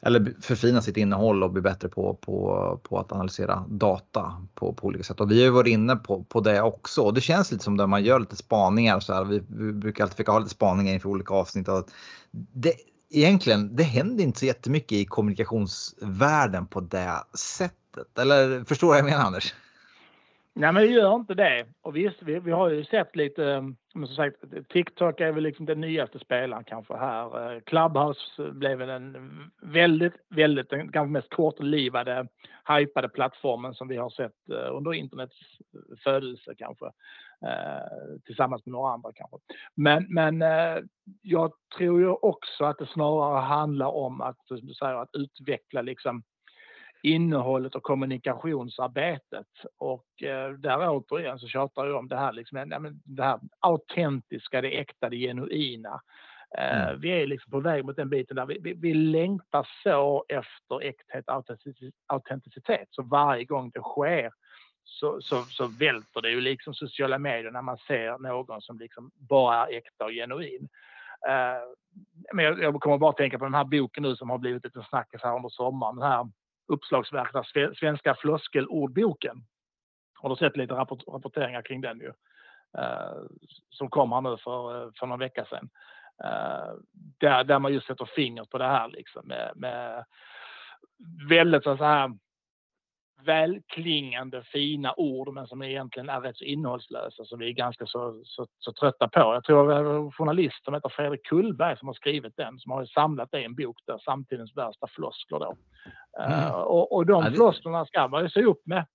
eller 0.00 0.34
förfina 0.40 0.82
sitt 0.82 0.96
innehåll 0.96 1.42
och 1.42 1.52
bli 1.52 1.62
bättre 1.62 1.88
på, 1.88 2.14
på, 2.14 2.80
på 2.82 2.98
att 2.98 3.12
analysera 3.12 3.64
data 3.68 4.46
på, 4.54 4.72
på 4.72 4.86
olika 4.86 5.04
sätt. 5.04 5.20
Och 5.20 5.30
vi 5.30 5.38
har 5.38 5.44
ju 5.44 5.50
varit 5.50 5.70
inne 5.70 5.96
på, 5.96 6.22
på 6.24 6.40
det 6.40 6.62
också. 6.62 7.02
Och 7.02 7.14
det 7.14 7.20
känns 7.20 7.52
lite 7.52 7.64
som 7.64 7.74
när 7.74 7.86
man 7.86 8.04
gör 8.04 8.20
lite 8.20 8.36
spaningar 8.36 9.00
så 9.00 9.14
här. 9.14 9.24
Vi, 9.24 9.42
vi 9.48 9.72
brukar 9.72 10.04
alltid 10.04 10.16
försöka 10.16 10.32
ha 10.32 10.38
lite 10.38 10.50
spaningar 10.50 10.94
inför 10.94 11.08
olika 11.08 11.34
avsnitt. 11.34 11.68
Och 11.68 11.88
det, 12.30 12.74
egentligen, 13.10 13.76
det 13.76 13.82
händer 13.82 14.24
inte 14.24 14.38
så 14.38 14.46
jättemycket 14.46 14.92
i 14.92 15.04
kommunikationsvärlden 15.04 16.66
på 16.66 16.80
det 16.80 17.24
sättet. 17.38 18.18
Eller 18.18 18.64
förstår 18.64 18.88
vad 18.88 18.98
jag 18.98 19.04
menar 19.04 19.24
Anders? 19.24 19.54
Nej, 20.58 20.72
men 20.72 20.82
det 20.82 20.88
gör 20.88 21.14
inte 21.14 21.34
det. 21.34 21.66
Och 21.82 21.96
visst, 21.96 22.22
vi, 22.22 22.38
vi 22.38 22.50
har 22.50 22.70
ju 22.70 22.84
sett 22.84 23.16
lite, 23.16 23.60
men 23.94 24.06
som 24.06 24.16
sagt, 24.16 24.36
TikTok 24.68 25.20
är 25.20 25.32
väl 25.32 25.42
liksom 25.42 25.66
den 25.66 25.80
nyaste 25.80 26.18
spelaren 26.18 26.64
kanske 26.64 26.96
här. 26.96 27.54
Eh, 27.54 27.60
Clubhouse 27.60 28.50
blev 28.52 28.78
väl 28.78 28.88
en 28.88 29.30
väldigt, 29.62 30.14
väldigt, 30.28 30.70
den 30.70 30.92
kanske 30.92 31.12
mest 31.12 31.30
kortlivade, 31.30 32.26
hypade 32.78 33.08
plattformen 33.08 33.74
som 33.74 33.88
vi 33.88 33.96
har 33.96 34.10
sett 34.10 34.50
eh, 34.50 34.76
under 34.76 34.94
internets 34.94 35.36
födelse 36.04 36.54
kanske. 36.58 36.86
Eh, 37.46 38.20
tillsammans 38.24 38.66
med 38.66 38.72
några 38.72 38.92
andra 38.92 39.12
kanske. 39.14 39.36
Men, 39.74 40.06
men 40.08 40.44
jag 41.22 41.52
tror 41.78 42.00
ju 42.00 42.08
också 42.08 42.64
att 42.64 42.78
det 42.78 42.86
snarare 42.86 43.40
handlar 43.40 43.86
om 43.86 44.20
att, 44.20 44.46
som 44.46 44.66
du 44.66 44.74
säger, 44.74 44.94
att 44.94 45.14
utveckla 45.14 45.82
liksom 45.82 46.22
innehållet 47.02 47.74
och 47.74 47.82
kommunikationsarbetet. 47.82 49.46
Och 49.78 50.22
eh, 50.22 50.52
där 50.52 50.88
återigen 50.88 51.38
så 51.38 51.48
tjatar 51.48 51.86
jag 51.86 51.96
om 51.96 52.08
det 52.08 52.16
här, 52.16 52.32
liksom, 52.32 52.68
men 52.68 53.00
det 53.04 53.22
här 53.22 53.40
autentiska, 53.60 54.60
det 54.60 54.78
äkta, 54.78 55.08
det 55.08 55.16
genuina. 55.16 56.00
Eh, 56.58 56.88
mm. 56.88 57.00
Vi 57.00 57.22
är 57.22 57.26
liksom 57.26 57.50
på 57.50 57.60
väg 57.60 57.84
mot 57.84 57.96
den 57.96 58.08
biten 58.08 58.36
där 58.36 58.46
vi, 58.46 58.58
vi, 58.62 58.74
vi 58.74 58.94
längtar 58.94 59.68
så 59.82 60.24
efter 60.28 60.82
äkthet, 60.82 61.24
autenticitet. 62.06 62.88
Så 62.90 63.02
varje 63.02 63.44
gång 63.44 63.70
det 63.70 63.80
sker 63.80 64.30
så, 64.88 65.20
så, 65.20 65.42
så 65.42 65.66
välter 65.66 66.22
det 66.22 66.30
ju 66.30 66.40
liksom 66.40 66.74
sociala 66.74 67.18
medier 67.18 67.50
när 67.50 67.62
man 67.62 67.78
ser 67.78 68.18
någon 68.18 68.60
som 68.60 68.78
liksom 68.78 69.10
bara 69.14 69.66
är 69.66 69.76
äkta 69.76 70.04
och 70.04 70.10
genuin. 70.10 70.68
Uh, 71.28 71.74
men 72.32 72.44
jag, 72.44 72.62
jag 72.62 72.80
kommer 72.80 72.98
bara 72.98 73.12
tänka 73.12 73.38
på 73.38 73.44
den 73.44 73.54
här 73.54 73.64
boken 73.64 74.02
nu 74.02 74.16
som 74.16 74.30
har 74.30 74.38
blivit 74.38 74.64
lite 74.64 74.82
snackis 74.88 75.22
här 75.22 75.36
under 75.36 75.48
sommaren. 75.48 75.96
Den 75.96 76.10
här 76.10 76.28
uppslagsverket, 76.68 77.76
Svenska 77.78 78.14
floskelordboken. 78.14 79.36
Har 80.14 80.28
du 80.28 80.36
sett 80.36 80.56
lite 80.56 80.74
rapport, 80.74 81.02
rapporteringar 81.08 81.62
kring 81.62 81.80
den 81.80 81.98
ju? 81.98 82.12
Uh, 82.78 83.26
som 83.70 83.90
kom 83.90 84.12
här 84.12 84.20
nu 84.20 84.36
för, 84.36 84.92
för 84.98 85.06
någon 85.06 85.18
vecka 85.18 85.44
sedan. 85.44 85.68
Uh, 86.24 86.80
där, 87.20 87.44
där 87.44 87.58
man 87.58 87.72
just 87.72 87.86
sätter 87.86 88.04
fingret 88.04 88.50
på 88.50 88.58
det 88.58 88.64
här 88.64 88.88
liksom 88.88 89.26
med, 89.26 89.52
med 89.56 90.04
väldigt 91.28 91.62
så 91.62 91.74
här 91.74 92.10
välklingande 93.24 94.42
fina 94.42 94.94
ord 94.96 95.34
men 95.34 95.46
som 95.46 95.62
egentligen 95.62 96.08
är 96.08 96.20
rätt 96.20 96.36
så 96.36 96.44
innehållslösa 96.44 97.24
som 97.24 97.38
vi 97.38 97.48
är 97.48 97.52
ganska 97.52 97.86
så, 97.86 98.20
så, 98.24 98.46
så 98.58 98.72
trötta 98.72 99.08
på. 99.08 99.20
Jag 99.20 99.44
tror 99.44 99.72
är 99.72 99.96
en 99.96 100.12
journalist 100.12 100.64
som 100.64 100.74
heter 100.74 100.88
Fredrik 100.88 101.24
Kullberg 101.24 101.78
som 101.78 101.88
har 101.88 101.94
skrivit 101.94 102.36
den 102.36 102.58
som 102.58 102.72
har 102.72 102.84
samlat 102.84 103.28
det 103.32 103.40
i 103.40 103.44
en 103.44 103.54
bok 103.54 103.76
där 103.86 103.98
samtidens 103.98 104.56
värsta 104.56 104.86
floskler 104.86 105.38
då. 105.38 105.56
Mm. 106.18 106.38
Uh, 106.38 106.52
och, 106.52 106.92
och 106.92 107.06
de 107.06 107.32
flosklerna 107.34 107.86
ska 107.86 108.08
man 108.08 108.22
ju 108.22 108.30
se 108.30 108.44
upp 108.44 108.66
med. 108.66 108.86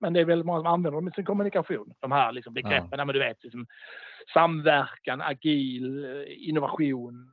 Men 0.00 0.12
det 0.12 0.20
är 0.20 0.24
väldigt 0.24 0.46
många 0.46 0.58
som 0.58 0.66
använder 0.66 0.98
dem 0.98 1.08
i 1.08 1.12
sin 1.12 1.24
kommunikation. 1.24 1.94
De 2.00 2.12
här 2.12 2.32
liksom 2.32 2.54
begreppen, 2.54 2.98
ja. 2.98 3.04
men 3.04 3.14
du 3.14 3.18
vet, 3.18 3.44
liksom, 3.44 3.66
samverkan, 4.34 5.20
agil, 5.20 6.06
innovation, 6.28 7.30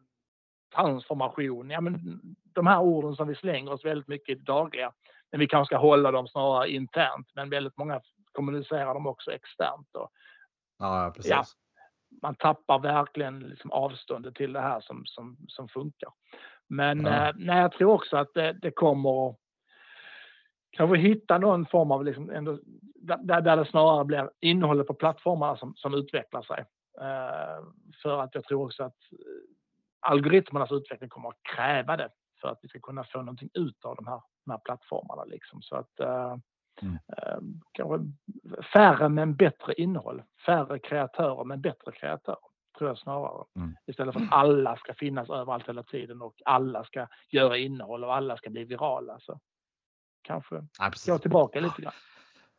transformation. 0.76 1.70
Ja, 1.70 1.82
men 1.82 2.22
de 2.54 2.68
här 2.68 2.80
orden 2.80 3.16
som 3.16 3.28
vi 3.28 3.36
slänger 3.36 3.72
oss 3.72 3.86
väldigt 3.86 4.08
mycket 4.08 4.38
i 4.38 4.42
dagliga 4.42 4.92
men 5.32 5.40
vi 5.40 5.48
kanske 5.48 5.76
ska 5.76 5.82
hålla 5.82 6.12
dem 6.12 6.28
snarare 6.28 6.70
internt. 6.70 7.28
Men 7.36 7.50
väldigt 7.50 7.78
många 7.78 8.02
kommunicerar 8.32 8.94
dem 8.94 9.08
också 9.08 9.32
externt. 9.32 9.96
Och, 9.96 10.10
ja, 10.80 11.14
precis. 11.16 11.32
Ja, 11.32 11.44
man 12.22 12.36
tappar 12.36 12.80
verkligen 12.80 13.40
liksom 13.40 13.72
avståndet 13.72 14.36
till 14.36 14.54
det 14.54 14.62
här 14.62 14.82
som, 14.82 15.02
som, 15.06 15.38
som 15.48 15.68
funkar. 15.68 16.10
Men 16.68 17.06
ja. 17.06 17.28
eh, 17.28 17.34
nej, 17.36 17.62
jag 17.62 17.72
tror 17.72 17.94
också 17.94 18.18
att 18.18 18.34
det, 18.34 18.54
det 18.54 18.72
kommer 18.72 19.36
kanske 20.72 20.98
hitta 20.98 21.38
någon 21.38 21.66
form 21.66 21.92
av, 21.92 22.06
liksom 22.06 22.30
ändå, 22.30 22.60
där, 22.96 23.42
där 23.42 23.58
det 23.58 23.66
snarare 23.66 24.06
blir 24.06 24.30
innehållet 24.40 24.88
på 24.88 24.94
plattformarna 24.94 25.58
som, 25.58 25.74
som 25.76 25.94
utvecklar 25.94 26.42
sig. 26.42 26.66
Eh, 27.02 27.64
för 28.04 28.22
att 28.22 28.36
jag 28.36 28.44
tror 28.44 28.66
också 28.66 28.84
att 28.84 28.98
eh, 29.12 30.10
algoritmernas 30.12 30.72
utveckling 30.72 31.10
kommer 31.10 31.30
att 31.30 31.44
kräva 31.56 31.98
det 31.98 32.10
för 32.42 32.48
att 32.48 32.60
vi 32.62 32.68
ska 32.68 32.80
kunna 32.80 33.04
få 33.04 33.18
någonting 33.18 33.50
ut 33.54 33.86
av 33.86 33.96
de 33.96 34.08
här 34.08 34.22
de 34.50 34.52
här 34.52 34.60
plattformarna. 34.66 35.24
Liksom. 35.24 35.62
Så 35.62 35.76
att, 35.76 36.00
uh, 36.02 36.36
mm. 36.82 36.98
kanske 37.72 38.00
färre 38.74 39.10
men 39.10 39.36
bättre 39.36 39.74
innehåll. 39.74 40.24
Färre 40.46 40.80
kreatörer 40.80 41.44
men 41.44 41.62
bättre 41.62 41.92
kreatörer. 41.92 42.50
Tror 42.78 42.90
jag 42.90 42.98
snarare. 42.98 43.46
Mm. 43.56 43.76
Istället 43.88 44.14
för 44.14 44.22
att 44.22 44.28
alla 44.32 44.78
ska 44.78 44.94
finnas 44.94 45.30
överallt 45.30 45.70
hela 45.70 45.84
tiden 45.84 46.22
och 46.22 46.42
alla 46.46 46.84
ska 46.84 47.08
göra 47.32 47.58
innehåll 47.58 48.04
och 48.04 48.16
alla 48.16 48.38
ska 48.38 48.50
bli 48.50 48.64
virala. 48.64 49.20
Så 49.20 49.40
kanske 50.22 50.56
ja, 50.80 50.92
gå 51.08 51.18
tillbaka 51.18 51.60
lite 51.60 51.82
grann. 51.82 51.94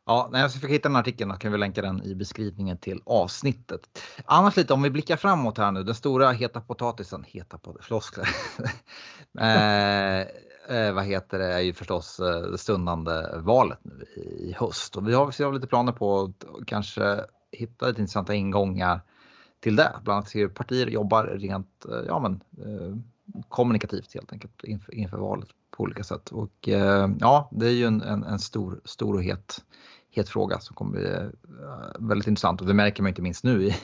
Ja, 0.05 0.29
när 0.31 0.39
jag 0.39 0.51
ska 0.51 0.67
hitta 0.67 0.89
den 0.89 0.95
artikeln 0.95 1.37
kan 1.37 1.51
vi 1.51 1.57
länka 1.57 1.81
den 1.81 2.03
i 2.03 2.15
beskrivningen 2.15 2.77
till 2.77 3.01
avsnittet. 3.05 3.99
Annars 4.25 4.57
lite 4.57 4.73
om 4.73 4.81
vi 4.81 4.89
blickar 4.89 5.17
framåt 5.17 5.57
här 5.57 5.71
nu, 5.71 5.83
den 5.83 5.95
stora 5.95 6.31
heta 6.31 6.61
potatisen, 6.61 7.23
heta 7.27 7.57
potatisen, 7.57 7.83
floskler. 7.83 8.27
eh, 9.39 10.19
eh, 10.77 10.93
vad 10.93 11.05
heter 11.05 11.39
det, 11.39 11.53
är 11.53 11.59
ju 11.59 11.73
förstås 11.73 12.19
eh, 12.19 12.41
det 12.41 12.57
stundande 12.57 13.37
valet 13.37 13.79
nu 13.81 14.05
i 14.23 14.55
höst. 14.59 14.95
Och 14.97 15.07
vi 15.07 15.13
har, 15.13 15.33
vi 15.37 15.43
har 15.43 15.53
lite 15.53 15.67
planer 15.67 15.91
på 15.91 16.21
att 16.21 16.67
kanske 16.67 17.21
hitta 17.51 17.87
lite 17.87 18.01
intressanta 18.01 18.33
ingångar 18.33 19.01
till 19.59 19.75
det. 19.75 19.95
Bland 20.03 20.17
annat 20.17 20.35
hur 20.35 20.47
partier 20.47 20.87
jobbar 20.87 21.23
rent 21.23 21.85
eh, 21.85 22.01
ja, 22.07 22.19
men, 22.19 22.33
eh, 22.33 22.97
kommunikativt 23.49 24.13
helt 24.13 24.33
enkelt 24.33 24.63
inför, 24.63 24.95
inför 24.95 25.17
valet 25.17 25.49
på 25.81 25.85
olika 25.85 26.03
sätt. 26.03 26.29
Och 26.29 26.69
eh, 26.69 27.09
ja, 27.19 27.49
det 27.51 27.65
är 27.65 27.71
ju 27.71 27.85
en, 27.85 28.01
en, 28.01 28.23
en, 28.23 28.39
stor, 28.39 28.81
stor 28.85 29.13
och 29.13 29.23
het, 29.23 29.63
het 30.11 30.29
fråga 30.29 30.59
som 30.59 30.75
kommer 30.75 30.91
bli 30.91 31.05
eh, 31.05 31.27
väldigt 31.99 32.27
intressant 32.27 32.61
och 32.61 32.67
det 32.67 32.73
märker 32.73 33.03
man 33.03 33.09
inte 33.09 33.21
minst 33.21 33.43
nu 33.43 33.63
i, 33.63 33.75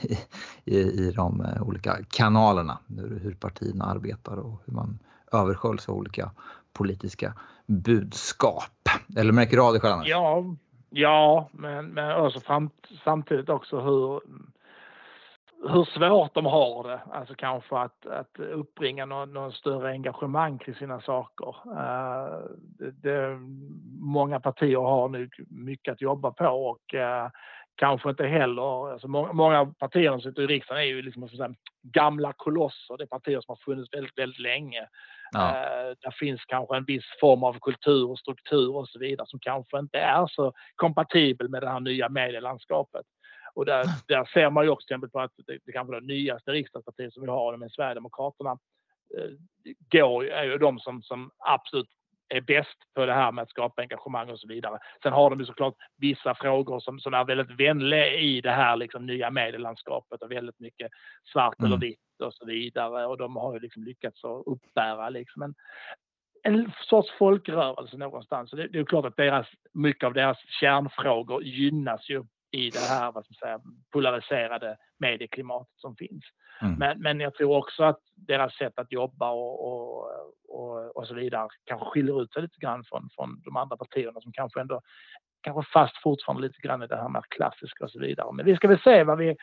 i, 0.64 0.78
i 0.78 1.12
de 1.16 1.40
eh, 1.40 1.62
olika 1.62 1.98
kanalerna, 2.10 2.78
hur, 2.88 3.20
hur 3.22 3.34
partierna 3.34 3.84
arbetar 3.84 4.36
och 4.36 4.62
hur 4.64 4.72
man 4.72 4.98
översköljs 5.32 5.88
av 5.88 5.94
olika 5.94 6.30
politiska 6.72 7.34
budskap. 7.66 8.88
Eller 9.16 9.32
märker 9.32 9.56
du 9.56 9.62
av 9.62 9.72
det 9.72 9.80
själv? 9.80 10.02
Ja, 10.04 10.44
ja, 10.90 11.48
men, 11.52 11.86
men 11.86 12.20
också 12.20 12.40
fram, 12.40 12.70
samtidigt 13.04 13.48
också 13.48 13.80
hur, 13.80 14.20
hur 15.62 15.84
svårt 15.84 16.34
de 16.34 16.46
har 16.46 16.88
det. 16.88 17.00
Alltså 17.12 17.34
kanske 17.34 17.78
att, 17.78 18.06
att 18.06 18.38
uppbringa 18.38 19.06
någon, 19.06 19.32
någon 19.32 19.52
större 19.52 19.90
engagemang 19.90 20.58
kring 20.58 20.74
sina 20.74 21.00
saker. 21.00 21.48
Uh, 21.66 22.50
det, 22.78 22.90
det, 22.90 23.38
många 24.00 24.40
partier 24.40 24.78
har 24.78 25.08
nu 25.08 25.30
mycket 25.50 25.92
att 25.92 26.00
jobba 26.00 26.30
på 26.30 26.46
och 26.46 26.94
uh, 26.94 27.28
kanske 27.78 28.10
inte 28.10 28.26
heller, 28.26 28.92
alltså 28.92 29.08
många, 29.08 29.32
många 29.32 29.66
partier 29.66 30.10
som 30.10 30.20
sitter 30.20 30.42
i 30.42 30.46
riksdagen 30.46 30.82
är 30.82 30.86
ju 30.86 31.02
liksom 31.02 31.28
säga, 31.28 31.54
gamla 31.82 32.32
kolosser. 32.36 32.96
Det 32.96 33.04
är 33.04 33.06
partier 33.06 33.40
som 33.40 33.52
har 33.52 33.72
funnits 33.72 33.92
väldigt, 33.92 34.18
väldigt 34.18 34.38
länge. 34.38 34.88
Ja. 35.32 35.48
Eh, 35.48 35.94
där 36.00 36.10
finns 36.10 36.44
kanske 36.44 36.76
en 36.76 36.84
viss 36.84 37.04
form 37.20 37.44
av 37.44 37.58
kultur 37.60 38.10
och 38.10 38.18
struktur 38.18 38.76
och 38.76 38.88
så 38.88 38.98
vidare 38.98 39.26
som 39.26 39.38
kanske 39.40 39.78
inte 39.78 39.98
är 39.98 40.26
så 40.26 40.52
kompatibel 40.76 41.48
med 41.48 41.62
det 41.62 41.68
här 41.68 41.80
nya 41.80 42.08
medielandskapet. 42.08 43.06
Och 43.54 43.64
där, 43.64 43.84
där 44.08 44.24
ser 44.24 44.50
man 44.50 44.64
ju 44.64 44.70
också 44.70 44.84
exempel 44.84 45.10
på 45.10 45.20
att 45.20 45.32
det, 45.46 45.58
det 45.64 45.72
kanske 45.72 46.00
det 46.00 46.06
nyaste 46.06 46.52
riksdagspartiet 46.52 47.12
som 47.12 47.22
vi 47.22 47.28
har, 47.28 47.56
med 47.56 47.72
Sverigedemokraterna, 47.72 48.58
eh, 49.18 49.30
går, 49.90 50.24
är 50.24 50.44
ju 50.44 50.58
de 50.58 50.78
som, 50.78 51.02
som 51.02 51.30
absolut 51.38 51.88
är 52.28 52.40
bäst 52.40 52.78
på 52.94 53.06
det 53.06 53.14
här 53.14 53.32
med 53.32 53.42
att 53.42 53.50
skapa 53.50 53.82
engagemang 53.82 54.30
och 54.30 54.40
så 54.40 54.48
vidare. 54.48 54.78
Sen 55.02 55.12
har 55.12 55.30
de 55.30 55.40
ju 55.40 55.46
såklart 55.46 55.74
vissa 55.96 56.34
frågor 56.34 56.80
som, 56.80 57.00
som 57.00 57.14
är 57.14 57.24
väldigt 57.24 57.60
vänliga 57.60 58.14
i 58.14 58.40
det 58.40 58.50
här 58.50 58.76
liksom 58.76 59.06
nya 59.06 59.30
medielandskapet 59.30 60.22
och 60.22 60.30
väldigt 60.30 60.60
mycket 60.60 60.90
svart 61.32 61.58
mm. 61.58 61.72
eller 61.72 61.80
vitt 61.80 62.20
och 62.24 62.34
så 62.34 62.46
vidare. 62.46 63.06
Och 63.06 63.18
de 63.18 63.36
har 63.36 63.54
ju 63.54 63.60
liksom 63.60 63.84
lyckats 63.84 64.24
att 64.24 64.46
uppbära 64.46 65.08
liksom 65.08 65.42
en, 65.42 65.54
en 66.42 66.72
sorts 66.88 67.12
folkrörelse 67.18 67.96
någonstans. 67.96 68.50
Så 68.50 68.56
det, 68.56 68.68
det 68.68 68.78
är 68.78 68.84
klart 68.84 69.04
att 69.04 69.16
deras, 69.16 69.46
mycket 69.72 70.04
av 70.04 70.14
deras 70.14 70.38
kärnfrågor 70.60 71.42
gynnas 71.42 72.10
ju 72.10 72.24
i 72.50 72.70
det 72.70 72.78
här 72.78 73.12
vad 73.12 73.24
ska 73.24 73.34
säga, 73.34 73.60
polariserade 73.92 74.76
medieklimatet 74.98 75.74
som 75.76 75.96
finns. 75.96 76.24
Mm. 76.60 76.74
Men, 76.78 77.00
men 77.00 77.20
jag 77.20 77.34
tror 77.34 77.56
också 77.56 77.84
att 77.84 78.00
deras 78.14 78.54
sätt 78.56 78.78
att 78.78 78.92
jobba 78.92 79.30
och, 79.30 79.66
och, 79.68 80.10
och, 80.48 80.96
och, 80.96 81.06
så 81.06 81.14
vidare 81.14 81.48
kanske 81.64 81.86
skiljer 81.86 82.22
ut 82.22 82.32
sig 82.32 82.42
lite 82.42 82.58
grann 82.58 82.84
från, 82.84 83.08
från 83.14 83.42
de 83.44 83.56
andra 83.56 83.76
partierna 83.76 84.20
som 84.20 84.32
kanske 84.32 84.60
ändå 84.60 84.80
kanske 85.40 85.72
fast 85.72 86.02
fortfarande 86.02 86.46
lite 86.46 86.60
grann 86.60 86.82
i 86.82 86.86
det 86.86 86.96
här 86.96 87.08
mer 87.08 87.22
klassiska 87.28 87.84
och 87.84 87.90
så 87.90 87.98
vidare. 87.98 88.32
Men 88.32 88.46
vi 88.46 88.56
ska 88.56 88.68
väl 88.68 88.80
se 88.80 89.04
vad 89.04 89.18
vi, 89.18 89.36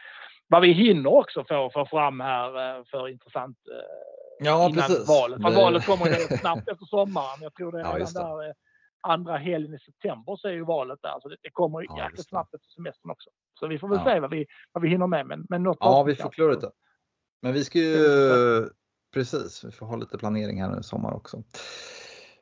vad 0.47 0.61
vi 0.61 0.71
hinner 0.71 1.13
också 1.13 1.43
få, 1.43 1.69
få 1.73 1.85
fram 1.85 2.19
här 2.19 2.77
eh, 2.77 2.83
för 2.91 3.09
intressant 3.09 3.57
eh, 3.71 4.45
ja, 4.45 4.69
innan 4.69 4.73
precis. 4.73 5.07
valet. 5.07 5.41
För 5.41 5.51
valet 5.55 5.85
kommer 5.85 6.05
ju 6.05 6.13
snabbt 6.13 6.69
efter 6.69 6.85
sommaren. 6.85 7.39
Jag 7.41 7.53
tror 7.53 7.71
det 7.71 7.79
är 7.79 7.83
ja, 7.83 7.93
redan 7.93 8.13
där 8.13 8.47
eh, 8.47 8.53
andra 9.05 9.37
helgen 9.37 9.73
i 9.73 9.79
september 9.79 10.35
så 10.35 10.47
är 10.47 10.51
ju 10.51 10.65
valet 10.65 10.99
där. 11.01 11.19
Så 11.21 11.29
det, 11.29 11.35
det 11.41 11.49
kommer 11.49 11.85
ja, 11.89 12.03
jäkligt 12.03 12.29
snabbt 12.29 12.53
efter 12.53 12.69
semestern 12.69 13.11
också. 13.11 13.29
Så 13.59 13.67
vi 13.67 13.79
får 13.79 13.87
väl 13.87 13.99
ja. 14.05 14.11
se 14.13 14.19
vad 14.19 14.31
vi, 14.31 14.45
vad 14.71 14.83
vi 14.83 14.89
hinner 14.89 15.07
med. 15.07 15.27
Men, 15.27 15.45
men 15.49 15.63
något 15.63 15.77
ja, 15.79 16.03
vi 16.03 16.15
får 16.15 16.29
klura 16.29 16.55
det. 16.55 16.71
Men 17.41 17.53
vi 17.53 17.63
ska 17.63 17.79
ju, 17.79 18.69
precis, 19.13 19.63
vi 19.63 19.71
får 19.71 19.85
ha 19.85 19.95
lite 19.95 20.17
planering 20.17 20.61
här 20.61 20.69
nu 20.69 20.79
i 20.79 20.83
sommar 20.83 21.13
också. 21.13 21.43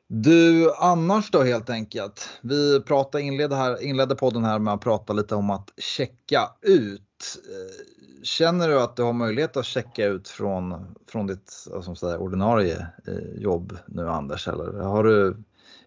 Du, 0.06 0.72
annars 0.78 1.30
då 1.30 1.42
helt 1.42 1.70
enkelt. 1.70 2.38
Vi 2.42 2.80
pratade, 2.80 3.24
inledde, 3.24 3.56
här, 3.56 3.82
inledde 3.82 4.14
podden 4.14 4.44
här 4.44 4.58
med 4.58 4.74
att 4.74 4.80
prata 4.80 5.12
lite 5.12 5.34
om 5.34 5.50
att 5.50 5.72
checka 5.76 6.50
ut. 6.62 7.38
Eh, 7.50 7.84
känner 8.22 8.68
du 8.68 8.80
att 8.80 8.96
du 8.96 9.02
har 9.02 9.12
möjlighet 9.12 9.56
att 9.56 9.64
checka 9.64 10.06
ut 10.06 10.28
från, 10.28 10.94
från 11.08 11.26
ditt 11.26 11.50
som 11.82 11.96
säger, 11.96 12.18
ordinarie 12.18 12.86
eh, 13.06 13.42
jobb 13.42 13.78
nu 13.86 14.08
Anders? 14.08 14.48
Eller 14.48 14.72
har 14.72 15.04
du, 15.04 15.36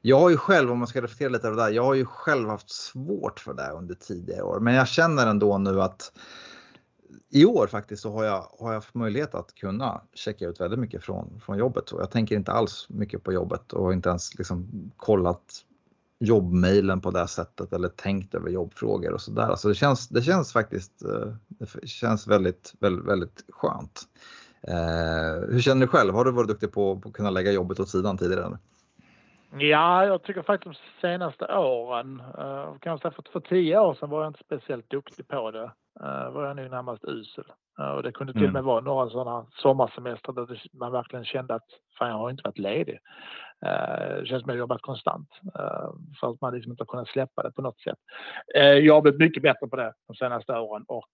jag 0.01 0.19
har 0.19 0.29
ju 0.29 0.37
själv, 0.37 0.71
om 0.71 0.79
man 0.79 0.87
ska 0.87 1.01
reflektera 1.01 1.29
lite 1.29 1.47
över 1.47 1.57
det 1.57 1.63
där, 1.63 1.71
jag 1.71 1.83
har 1.83 1.93
ju 1.93 2.05
själv 2.05 2.49
haft 2.49 2.69
svårt 2.69 3.39
för 3.39 3.53
det 3.53 3.71
under 3.71 3.95
tidigare 3.95 4.43
år. 4.43 4.59
Men 4.59 4.73
jag 4.73 4.87
känner 4.87 5.27
ändå 5.27 5.57
nu 5.57 5.81
att 5.81 6.11
i 7.29 7.45
år 7.45 7.67
faktiskt 7.67 8.01
så 8.01 8.11
har 8.11 8.23
jag, 8.23 8.47
har 8.59 8.67
jag 8.67 8.73
haft 8.73 8.95
möjlighet 8.95 9.35
att 9.35 9.55
kunna 9.55 10.01
checka 10.13 10.45
ut 10.45 10.61
väldigt 10.61 10.79
mycket 10.79 11.03
från, 11.03 11.39
från 11.45 11.57
jobbet. 11.57 11.91
Och 11.91 12.01
jag 12.01 12.11
tänker 12.11 12.35
inte 12.35 12.51
alls 12.51 12.85
mycket 12.89 13.23
på 13.23 13.33
jobbet 13.33 13.73
och 13.73 13.83
har 13.83 13.93
inte 13.93 14.09
ens 14.09 14.37
liksom 14.37 14.91
kollat 14.97 15.63
jobbmailen 16.19 17.01
på 17.01 17.11
det 17.11 17.27
sättet 17.27 17.73
eller 17.73 17.89
tänkt 17.89 18.35
över 18.35 18.49
jobbfrågor 18.49 19.13
och 19.13 19.21
sådär. 19.21 19.41
Alltså 19.43 19.67
det, 19.67 19.75
känns, 19.75 20.07
det 20.07 20.21
känns 20.21 20.53
faktiskt 20.53 21.03
eh, 21.05 21.33
det 21.47 21.87
känns 21.87 22.27
väldigt, 22.27 22.73
väldigt, 22.79 23.05
väldigt 23.05 23.45
skönt. 23.49 24.01
Eh, 24.61 25.49
hur 25.49 25.61
känner 25.61 25.81
du 25.81 25.87
själv? 25.87 26.13
Har 26.13 26.25
du 26.25 26.31
varit 26.31 26.47
duktig 26.47 26.71
på, 26.71 26.99
på 26.99 27.09
att 27.09 27.15
kunna 27.15 27.29
lägga 27.29 27.51
jobbet 27.51 27.79
åt 27.79 27.89
sidan 27.89 28.17
tidigare? 28.17 28.57
Ja, 29.51 30.05
jag 30.05 30.23
tycker 30.23 30.41
faktiskt 30.41 30.81
de 30.81 31.07
senaste 31.07 31.57
åren, 31.57 32.21
uh, 32.39 32.77
kanske 32.81 33.11
för, 33.11 33.23
för 33.31 33.39
tio 33.39 33.79
år 33.79 33.93
sedan 33.93 34.09
var 34.09 34.21
jag 34.21 34.29
inte 34.29 34.43
speciellt 34.43 34.89
duktig 34.89 35.27
på 35.27 35.51
det. 35.51 35.71
Uh, 36.03 36.31
var 36.31 36.45
jag 36.45 36.55
nog 36.55 36.71
närmast 36.71 37.03
usel. 37.03 37.45
Uh, 37.79 37.89
och 37.89 38.03
det 38.03 38.11
kunde 38.11 38.33
till 38.33 38.45
och 38.45 38.53
med 38.53 38.59
mm. 38.59 38.65
vara 38.65 38.81
några 38.81 39.09
sådana 39.09 39.45
sommarsemestrar 39.51 40.33
där 40.33 40.61
man 40.73 40.91
verkligen 40.91 41.25
kände 41.25 41.55
att 41.55 41.67
fan, 41.99 42.09
jag 42.09 42.17
har 42.17 42.29
inte 42.29 42.43
varit 42.45 42.57
ledig. 42.57 42.99
Uh, 43.65 44.19
det 44.19 44.25
känns 44.25 44.41
som 44.41 44.49
jag 44.49 44.57
jobbat 44.57 44.81
konstant 44.81 45.29
uh, 45.45 45.91
för 46.19 46.31
att 46.31 46.41
man 46.41 46.53
liksom 46.53 46.71
inte 46.71 46.81
har 46.81 46.87
kunnat 46.87 47.07
släppa 47.07 47.43
det 47.43 47.51
på 47.51 47.61
något 47.61 47.79
sätt. 47.79 47.99
Jag 48.83 48.93
har 48.93 49.01
blivit 49.01 49.19
mycket 49.19 49.43
bättre 49.43 49.67
på 49.67 49.75
det 49.75 49.93
de 50.07 50.15
senaste 50.15 50.53
åren 50.53 50.85
och 50.87 51.09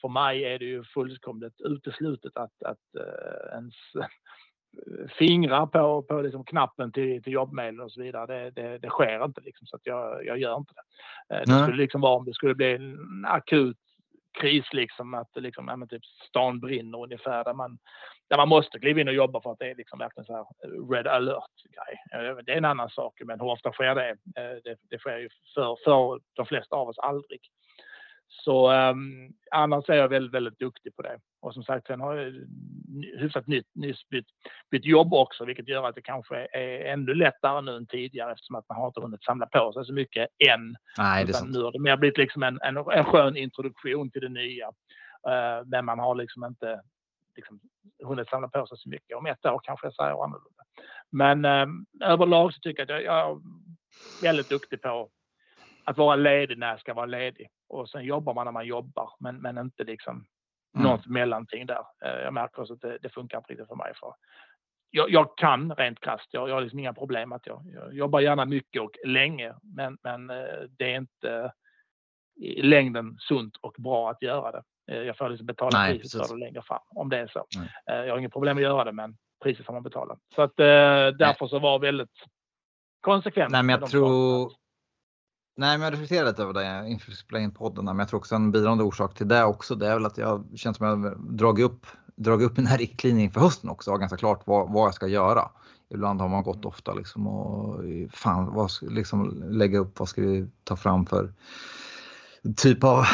för 0.00 0.08
mig 0.08 0.44
är 0.44 0.58
det 0.58 0.64
ju 0.64 0.84
fullkomligt 0.84 1.60
uteslutet 1.60 2.36
att, 2.36 2.62
att 2.64 3.02
ens 3.52 3.74
fingrar 5.18 5.66
på, 5.66 6.02
på 6.02 6.20
liksom 6.20 6.44
knappen 6.44 6.92
till, 6.92 7.22
till 7.22 7.32
jobbmailen 7.32 7.80
och 7.80 7.92
så 7.92 8.02
vidare. 8.02 8.26
Det, 8.26 8.50
det, 8.50 8.78
det 8.78 8.88
sker 8.88 9.24
inte 9.24 9.40
liksom, 9.40 9.66
så 9.66 9.76
att 9.76 9.86
jag, 9.86 10.26
jag 10.26 10.38
gör 10.38 10.56
inte 10.56 10.72
det. 10.74 11.44
Det 11.44 11.62
skulle 11.62 11.76
liksom 11.76 12.00
vara 12.00 12.16
om 12.16 12.24
det 12.24 12.34
skulle 12.34 12.54
bli 12.54 12.74
en 12.74 13.24
akut 13.26 13.76
kris 14.40 14.72
liksom 14.72 15.14
att 15.14 15.30
liksom, 15.34 15.68
ja, 15.68 15.76
men 15.76 15.88
typ 15.88 16.04
stan 16.04 16.60
brinner 16.60 17.02
ungefär 17.02 17.44
där 17.44 17.54
man, 17.54 17.78
där 18.28 18.36
man 18.36 18.48
måste 18.48 18.78
kliva 18.78 19.00
in 19.00 19.08
och 19.08 19.14
jobba 19.14 19.40
för 19.40 19.52
att 19.52 19.58
det 19.58 19.70
är 19.70 19.74
liksom 19.74 19.98
verkligen 19.98 20.24
så 20.24 20.32
här 20.34 20.46
red 20.94 21.06
alert 21.06 21.62
grej. 21.64 22.42
Det 22.44 22.52
är 22.52 22.56
en 22.56 22.64
annan 22.64 22.90
sak, 22.90 23.20
men 23.24 23.40
hur 23.40 23.48
ofta 23.48 23.72
sker 23.72 23.94
det? 23.94 24.10
Eh, 24.10 24.56
det, 24.64 24.76
det 24.90 24.98
sker 24.98 25.18
ju 25.18 25.28
för, 25.54 25.76
för 25.84 26.20
de 26.34 26.46
flesta 26.46 26.76
av 26.76 26.88
oss 26.88 26.98
aldrig. 26.98 27.40
Så 28.28 28.72
um, 28.72 29.32
annars 29.50 29.88
är 29.88 29.94
jag 29.94 30.08
väldigt, 30.08 30.34
väldigt 30.34 30.58
duktig 30.58 30.96
på 30.96 31.02
det. 31.02 31.18
Och 31.40 31.54
som 31.54 31.64
sagt, 31.64 31.86
sen 31.86 32.00
har 32.00 32.14
jag 32.14 32.32
hyfsat 33.02 33.46
nytt, 33.46 33.66
nyss 33.74 34.08
bytt, 34.08 34.26
bytt 34.70 34.84
jobb 34.84 35.14
också, 35.14 35.44
vilket 35.44 35.68
gör 35.68 35.88
att 35.88 35.94
det 35.94 36.02
kanske 36.02 36.48
är 36.52 36.92
ännu 36.92 37.14
lättare 37.14 37.60
nu 37.60 37.76
än 37.76 37.86
tidigare 37.86 38.32
eftersom 38.32 38.56
att 38.56 38.68
man 38.68 38.78
har 38.78 38.86
inte 38.86 39.00
hunnit 39.00 39.24
samla 39.24 39.46
på 39.46 39.72
sig 39.72 39.84
så 39.84 39.92
mycket 39.92 40.28
än. 40.48 40.76
Nej, 40.98 41.24
det 41.24 41.30
är 41.30 41.32
sant. 41.32 41.50
Nu 41.52 41.62
har 41.62 41.72
det 41.72 41.80
mer 41.80 41.96
blivit 41.96 42.18
liksom 42.18 42.42
en, 42.42 42.58
en, 42.62 42.76
en 42.76 43.04
skön 43.04 43.36
introduktion 43.36 44.10
till 44.10 44.20
det 44.20 44.28
nya. 44.28 44.68
Uh, 45.28 45.66
men 45.66 45.84
man 45.84 45.98
har 45.98 46.14
liksom 46.14 46.44
inte 46.44 46.80
liksom, 47.36 47.60
hunnit 48.04 48.28
samla 48.28 48.48
på 48.48 48.66
sig 48.66 48.78
så 48.78 48.88
mycket. 48.88 49.16
Om 49.16 49.26
ett 49.26 49.46
år 49.46 49.60
kanske 49.62 49.86
jag 49.86 49.94
säger 49.94 50.24
annorlunda. 50.24 50.62
Men 51.10 51.44
um, 51.44 51.86
överlag 52.02 52.54
så 52.54 52.60
tycker 52.60 52.86
jag 52.88 52.96
att 52.96 53.04
jag, 53.04 53.14
jag 53.14 53.30
är 53.30 53.40
väldigt 54.22 54.48
duktig 54.48 54.82
på 54.82 55.10
att 55.84 55.98
vara 55.98 56.16
ledig 56.16 56.58
när 56.58 56.68
jag 56.70 56.80
ska 56.80 56.94
vara 56.94 57.06
ledig. 57.06 57.48
Och 57.68 57.88
sen 57.88 58.04
jobbar 58.04 58.34
man 58.34 58.44
när 58.44 58.52
man 58.52 58.66
jobbar, 58.66 59.10
men, 59.20 59.36
men 59.36 59.58
inte 59.58 59.84
liksom 59.84 60.26
mm. 60.74 60.86
något 60.86 61.06
mellanting 61.06 61.66
där. 61.66 61.84
Eh, 62.04 62.22
jag 62.22 62.34
märker 62.34 62.62
också 62.62 62.74
att 62.74 62.80
det, 62.80 62.98
det 63.02 63.08
funkar 63.08 63.38
inte 63.38 63.52
riktigt 63.52 63.68
för 63.68 63.76
mig. 63.76 63.92
För 64.00 64.14
jag, 64.90 65.10
jag 65.10 65.36
kan 65.36 65.74
rent 65.74 66.00
krasst, 66.00 66.28
jag, 66.30 66.48
jag 66.48 66.54
har 66.54 66.60
liksom 66.60 66.78
inga 66.78 66.94
problem 66.94 67.32
att 67.32 67.46
jag, 67.46 67.62
jag 67.74 67.94
jobbar 67.94 68.20
gärna 68.20 68.44
mycket 68.44 68.82
och 68.82 68.96
länge, 69.04 69.54
men, 69.62 69.98
men 70.02 70.30
eh, 70.30 70.60
det 70.78 70.92
är 70.92 70.96
inte 70.96 71.52
i 72.36 72.62
längden 72.62 73.16
sunt 73.18 73.56
och 73.56 73.74
bra 73.78 74.10
att 74.10 74.22
göra 74.22 74.50
det. 74.52 74.62
Eh, 74.92 75.02
jag 75.02 75.16
får 75.16 75.28
liksom 75.28 75.46
betala 75.46 75.78
Nej, 75.78 75.98
priset 75.98 76.28
för 76.28 76.34
det 76.34 76.40
längre 76.40 76.62
fram 76.62 76.82
om 76.88 77.08
det 77.08 77.18
är 77.18 77.26
så. 77.26 77.46
Nej. 77.56 78.06
Jag 78.06 78.12
har 78.12 78.18
inget 78.18 78.32
problem 78.32 78.56
att 78.56 78.62
göra 78.62 78.84
det, 78.84 78.92
men 78.92 79.16
priset 79.42 79.66
får 79.66 79.72
man 79.72 79.82
betala. 79.82 80.16
Så 80.34 80.42
att 80.42 80.56
därför 80.56 81.46
så 81.46 81.58
var 81.58 81.78
väldigt 81.78 82.24
konsekvent. 83.00 83.52
Nej, 83.52 83.62
men 83.62 83.80
jag 83.80 83.90
tror, 83.90 84.52
Nej, 85.56 85.78
men 85.78 85.84
jag 85.84 85.92
reflekterar 85.92 86.26
lite 86.26 86.42
över 86.42 86.52
det 86.52 86.88
inför 86.88 87.12
att 87.12 87.18
spela 87.18 87.40
in 87.40 87.50
podden. 87.50 87.84
Men 87.84 87.98
jag 87.98 88.08
tror 88.08 88.20
också 88.20 88.34
en 88.34 88.50
bidragande 88.50 88.84
orsak 88.84 89.14
till 89.14 89.28
det 89.28 89.44
också, 89.44 89.74
det 89.74 89.88
är 89.88 89.94
väl 89.94 90.06
att 90.06 90.18
jag 90.18 90.44
känns 90.54 90.76
som 90.76 91.04
att 91.04 91.12
jag 91.12 91.36
dragit 91.36 91.64
upp, 91.64 91.86
dragit 92.16 92.50
upp 92.50 92.66
här 92.66 92.78
riktlinjen 92.78 93.30
för 93.30 93.40
hösten 93.40 93.70
också. 93.70 93.90
Har 93.90 93.98
ganska 93.98 94.16
klart 94.16 94.42
vad, 94.44 94.72
vad 94.72 94.86
jag 94.86 94.94
ska 94.94 95.06
göra. 95.06 95.48
Ibland 95.90 96.20
har 96.20 96.28
man 96.28 96.42
gått 96.42 96.64
ofta 96.64 96.94
liksom 96.94 97.26
och 97.26 97.80
fan, 98.12 98.54
vad 98.54 98.70
liksom 98.82 99.44
lägga 99.50 99.78
upp, 99.78 99.98
vad 99.98 100.08
ska 100.08 100.22
vi 100.22 100.46
ta 100.64 100.76
fram 100.76 101.06
för 101.06 101.32
typ 102.56 102.84
av 102.84 103.04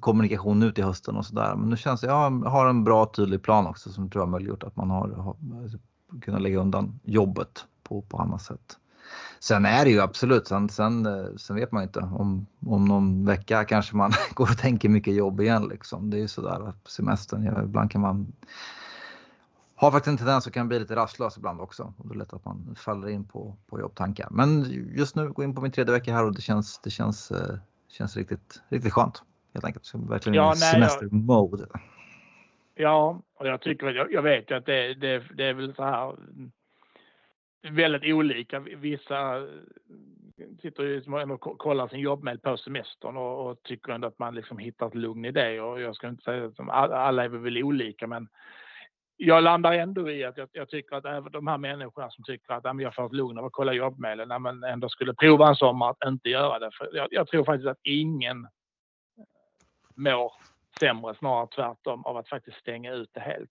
kommunikation 0.00 0.58
nu 0.58 0.72
till 0.72 0.84
hösten 0.84 1.16
och 1.16 1.26
sådär. 1.26 1.54
Men 1.56 1.70
nu 1.70 1.76
känns 1.76 2.00
det, 2.00 2.06
jag 2.06 2.30
har 2.30 2.66
en 2.66 2.84
bra 2.84 3.06
tydlig 3.06 3.42
plan 3.42 3.66
också 3.66 3.90
som 3.90 4.10
tror 4.10 4.22
jag 4.22 4.28
möjliggjort 4.28 4.62
att 4.62 4.76
man 4.76 4.90
har, 4.90 5.08
har 5.08 5.36
kunnat 6.20 6.42
lägga 6.42 6.58
undan 6.58 7.00
jobbet 7.04 7.64
på, 7.82 8.02
på 8.02 8.18
annat 8.18 8.42
sätt. 8.42 8.76
Sen 9.40 9.66
är 9.66 9.84
det 9.84 9.90
ju 9.90 10.00
absolut, 10.00 10.46
sen, 10.46 10.68
sen, 10.68 11.08
sen 11.38 11.56
vet 11.56 11.72
man 11.72 11.82
inte 11.82 12.00
om, 12.00 12.46
om 12.66 12.84
någon 12.84 13.26
vecka 13.26 13.64
kanske 13.64 13.96
man 13.96 14.12
går 14.34 14.50
och 14.50 14.58
tänker 14.58 14.88
mycket 14.88 15.14
jobb 15.14 15.40
igen. 15.40 15.68
Liksom. 15.68 16.10
Det 16.10 16.16
är 16.16 16.20
ju 16.20 16.28
sådär 16.28 16.72
på 16.84 16.90
semestern, 16.90 17.64
ibland 17.64 17.90
kan 17.90 18.00
man 18.00 18.32
ha 19.76 19.90
faktiskt 19.90 20.08
en 20.08 20.16
tendens 20.16 20.46
att 20.46 20.52
kan 20.52 20.68
bli 20.68 20.78
lite 20.78 20.96
rastlös 20.96 21.36
ibland 21.36 21.60
också. 21.60 21.92
Och 21.96 22.08
det 22.08 22.14
är 22.14 22.18
lätt 22.18 22.32
att 22.32 22.44
man 22.44 22.76
faller 22.78 23.08
in 23.08 23.24
på, 23.24 23.56
på 23.66 23.80
jobbtankar. 23.80 24.28
Men 24.30 24.64
just 24.96 25.16
nu 25.16 25.32
går 25.32 25.44
in 25.44 25.54
på 25.54 25.60
min 25.60 25.72
tredje 25.72 25.92
vecka 25.92 26.14
här 26.14 26.24
och 26.24 26.34
det 26.34 26.42
känns, 26.42 26.78
det 26.78 26.90
känns, 26.90 27.30
eh, 27.30 27.58
känns 27.88 28.16
riktigt, 28.16 28.62
riktigt 28.68 28.92
skönt. 28.92 29.22
Helt 29.54 29.64
enkelt. 29.64 29.84
Så 29.84 29.98
verkligen 29.98 30.34
ja, 30.34 30.52
i 30.52 30.56
semestermode. 30.56 31.66
Ja, 32.74 33.22
och 33.38 33.46
jag 33.46 33.60
tycker 33.60 33.86
jag, 33.86 34.12
jag 34.12 34.22
vet 34.22 34.50
ju 34.50 34.54
att 34.54 34.66
det, 34.66 34.94
det, 34.94 35.22
det 35.34 35.44
är 35.44 35.54
väl 35.54 35.74
så 35.74 35.84
här 35.84 36.14
väldigt 37.62 38.14
olika. 38.14 38.60
Vissa 38.60 39.36
eh, 39.36 39.44
sitter 40.62 40.82
ju 40.82 41.02
och 41.32 41.58
kollar 41.58 41.88
sin 41.88 42.00
jobbmail 42.00 42.38
på 42.38 42.56
semestern 42.56 43.16
och, 43.16 43.46
och, 43.46 43.62
tycker 43.62 43.92
ändå 43.92 44.08
att 44.08 44.18
man 44.18 44.34
liksom 44.34 44.58
hittar 44.58 44.86
ett 44.86 44.94
lugn 44.94 45.24
i 45.24 45.32
det. 45.32 45.60
Och 45.60 45.80
jag 45.80 45.96
ska 45.96 46.08
inte 46.08 46.24
säga 46.24 46.46
att 46.46 46.90
alla 46.90 47.24
är 47.24 47.28
väl 47.28 47.62
olika, 47.62 48.06
men 48.06 48.28
jag 49.16 49.42
landar 49.42 49.72
ändå 49.72 50.10
i 50.10 50.24
att 50.24 50.36
jag, 50.36 50.48
jag, 50.52 50.68
tycker 50.68 50.96
att 50.96 51.04
även 51.04 51.32
de 51.32 51.46
här 51.46 51.58
människorna 51.58 52.10
som 52.10 52.24
tycker 52.24 52.52
att 52.52 52.80
jag 52.80 52.94
får 52.94 53.06
ett 53.06 53.12
lugn 53.12 53.38
av 53.38 53.44
att 53.44 53.52
kolla 53.52 53.72
jobbmailen, 53.72 54.42
men 54.42 54.64
ändå 54.64 54.88
skulle 54.88 55.14
prova 55.14 55.48
en 55.48 55.56
sommar 55.56 55.90
att 55.90 56.04
inte 56.06 56.28
göra 56.28 56.58
det. 56.58 56.70
För 56.72 56.90
jag, 56.92 57.08
jag 57.10 57.28
tror 57.28 57.44
faktiskt 57.44 57.68
att 57.68 57.80
ingen 57.82 58.44
eh, 58.44 58.50
mår 59.94 60.32
sämre, 60.80 61.14
snarare 61.14 61.46
tvärtom, 61.46 62.04
av 62.04 62.16
att 62.16 62.28
faktiskt 62.28 62.56
stänga 62.56 62.92
ut 62.92 63.10
det 63.12 63.20
helt. 63.20 63.50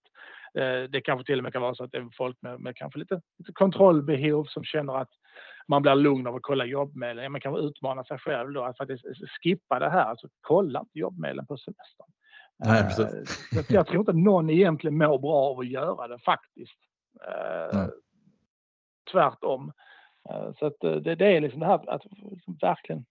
Eh, 0.56 0.82
det 0.82 1.00
kanske 1.00 1.26
till 1.26 1.38
och 1.38 1.42
med 1.42 1.52
kan 1.52 1.62
vara 1.62 1.74
så 1.74 1.84
att 1.84 1.92
det 1.92 1.98
är 1.98 2.08
folk 2.16 2.42
med, 2.42 2.60
med 2.60 2.76
kanske 2.76 2.98
lite, 2.98 3.20
lite 3.38 3.52
kontrollbehov 3.52 4.44
som 4.44 4.64
känner 4.64 4.96
att 4.96 5.10
man 5.68 5.82
blir 5.82 5.94
lugn 5.94 6.26
av 6.26 6.34
att 6.34 6.42
kolla 6.42 6.64
jobbmailen. 6.64 7.32
Man 7.32 7.40
kan 7.40 7.56
utmana 7.56 8.04
sig 8.04 8.18
själv 8.18 8.52
då 8.52 8.62
att 8.62 8.76
faktiskt 8.76 9.04
skippa 9.42 9.78
det 9.78 9.90
här, 9.90 10.04
alltså 10.04 10.28
kolla 10.40 10.80
inte 10.80 10.98
jobbmailen 10.98 11.46
på 11.46 11.56
semestern. 11.56 12.06
Nej, 12.58 12.80
eh, 12.80 12.86
precis. 12.86 13.70
jag 13.70 13.86
tror 13.86 14.00
inte 14.00 14.12
någon 14.12 14.50
egentligen 14.50 14.98
mår 14.98 15.18
bra 15.18 15.34
av 15.34 15.58
att 15.58 15.68
göra 15.68 16.08
det 16.08 16.18
faktiskt. 16.18 16.78
Eh, 17.28 17.78
Nej. 17.78 17.88
Tvärtom. 19.12 19.72
Så 20.58 20.66
att 20.66 20.80
det, 20.80 21.14
det 21.14 21.36
är 21.36 21.40
liksom 21.40 21.60
det 21.60 21.66
här 21.66 21.90
att 21.90 22.02
verkligen 22.62 23.04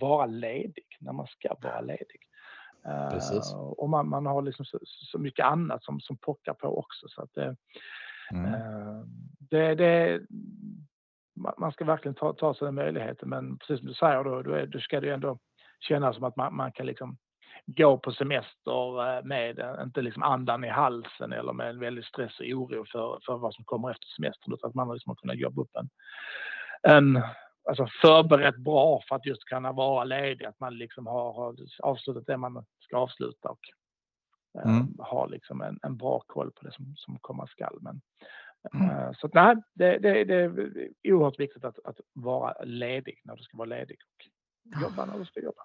vara 0.00 0.26
ledig 0.26 0.86
när 1.00 1.12
man 1.12 1.26
ska 1.26 1.56
vara 1.62 1.80
ledig. 1.80 2.20
Precis. 3.10 3.54
Uh, 3.54 3.60
och 3.60 3.88
man, 3.88 4.08
man 4.08 4.26
har 4.26 4.42
liksom 4.42 4.64
så, 4.64 4.78
så, 4.82 5.18
mycket 5.18 5.46
annat 5.46 5.84
som, 5.84 6.00
som 6.00 6.16
pockar 6.16 6.54
på 6.54 6.78
också. 6.78 7.08
Så 7.08 7.22
att 7.22 7.34
det, 7.34 7.56
mm. 8.30 8.54
uh, 8.54 9.04
det, 9.38 9.74
det, 9.74 10.20
man 11.58 11.72
ska 11.72 11.84
verkligen 11.84 12.14
ta, 12.14 12.32
ta 12.32 12.54
sig 12.54 12.64
den 12.64 12.74
möjligheten. 12.74 13.28
Men 13.28 13.58
precis 13.58 13.78
som 13.78 13.88
du 13.88 13.94
säger, 13.94 14.24
då, 14.24 14.42
då, 14.42 14.52
är, 14.52 14.66
då 14.66 14.80
ska 14.80 15.00
det 15.00 15.10
ändå 15.10 15.38
kännas 15.80 16.16
som 16.16 16.24
att 16.24 16.36
man, 16.36 16.56
man 16.56 16.72
kan 16.72 16.86
liksom 16.86 17.16
gå 17.66 17.98
på 17.98 18.12
semester 18.12 19.16
eh, 19.16 19.24
med, 19.24 19.78
inte 19.82 20.02
liksom 20.02 20.22
andan 20.22 20.64
i 20.64 20.68
halsen 20.68 21.32
eller 21.32 21.52
med 21.52 21.70
en 21.70 21.78
väldig 21.78 22.04
stress 22.04 22.40
och 22.40 22.46
oro 22.46 22.84
för, 22.92 23.20
för 23.26 23.38
vad 23.38 23.54
som 23.54 23.64
kommer 23.64 23.90
efter 23.90 24.06
semestern. 24.06 24.54
Utan 24.54 24.68
att 24.68 24.74
man 24.74 24.92
liksom 24.92 25.10
har 25.10 25.16
kunnat 25.16 25.38
jobba 25.38 25.62
upp 25.62 25.76
en, 25.76 25.88
en 26.82 27.22
alltså 27.70 27.86
förberett 28.02 28.56
bra 28.56 29.02
för 29.08 29.16
att 29.16 29.26
just 29.26 29.44
kunna 29.44 29.72
vara 29.72 30.04
ledig. 30.04 30.44
Att 30.44 30.60
man 30.60 30.78
liksom 30.78 31.06
har, 31.06 31.32
har 31.32 31.56
avslutat 31.82 32.26
det 32.26 32.36
man 32.36 32.64
ska 32.80 32.96
avsluta 32.96 33.48
och 33.48 33.60
eh, 34.58 34.70
mm. 34.70 34.94
har 34.98 35.28
liksom 35.28 35.62
en, 35.62 35.78
en, 35.82 35.96
bra 35.96 36.22
koll 36.26 36.50
på 36.50 36.64
det 36.64 36.72
som, 36.72 36.94
som 36.96 37.18
komma 37.18 37.46
skall. 37.46 37.78
Men 37.80 38.00
Mm. 38.74 39.14
Så 39.14 39.30
nej, 39.32 39.56
det, 39.74 39.98
det, 39.98 40.24
det, 40.24 40.34
är 40.34 41.12
oerhört 41.12 41.40
viktigt 41.40 41.64
att, 41.64 41.78
att 41.84 42.00
vara 42.12 42.64
ledig 42.64 43.20
när 43.24 43.36
du 43.36 43.42
ska 43.42 43.56
vara 43.56 43.68
ledig 43.68 43.98
och 44.04 44.80
jobba 44.82 45.04
när 45.04 45.18
du 45.18 45.24
ska 45.24 45.40
jobba. 45.40 45.62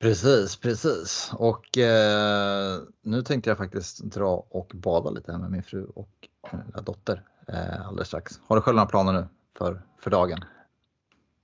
Precis, 0.00 0.56
precis. 0.56 1.32
Och 1.38 1.78
eh, 1.78 2.78
nu 3.02 3.22
tänkte 3.22 3.50
jag 3.50 3.58
faktiskt 3.58 4.04
dra 4.04 4.46
och 4.50 4.72
bada 4.74 5.10
lite 5.10 5.32
här 5.32 5.38
med 5.38 5.50
min 5.50 5.62
fru 5.62 5.84
och 5.84 6.28
min 6.52 6.84
dotter 6.84 7.22
eh, 7.48 7.86
alldeles 7.86 8.08
strax. 8.08 8.40
Har 8.46 8.56
du 8.56 8.62
själv 8.62 8.76
några 8.76 8.88
planer 8.88 9.12
nu 9.12 9.26
för, 9.58 9.82
för 9.98 10.10
dagen? 10.10 10.38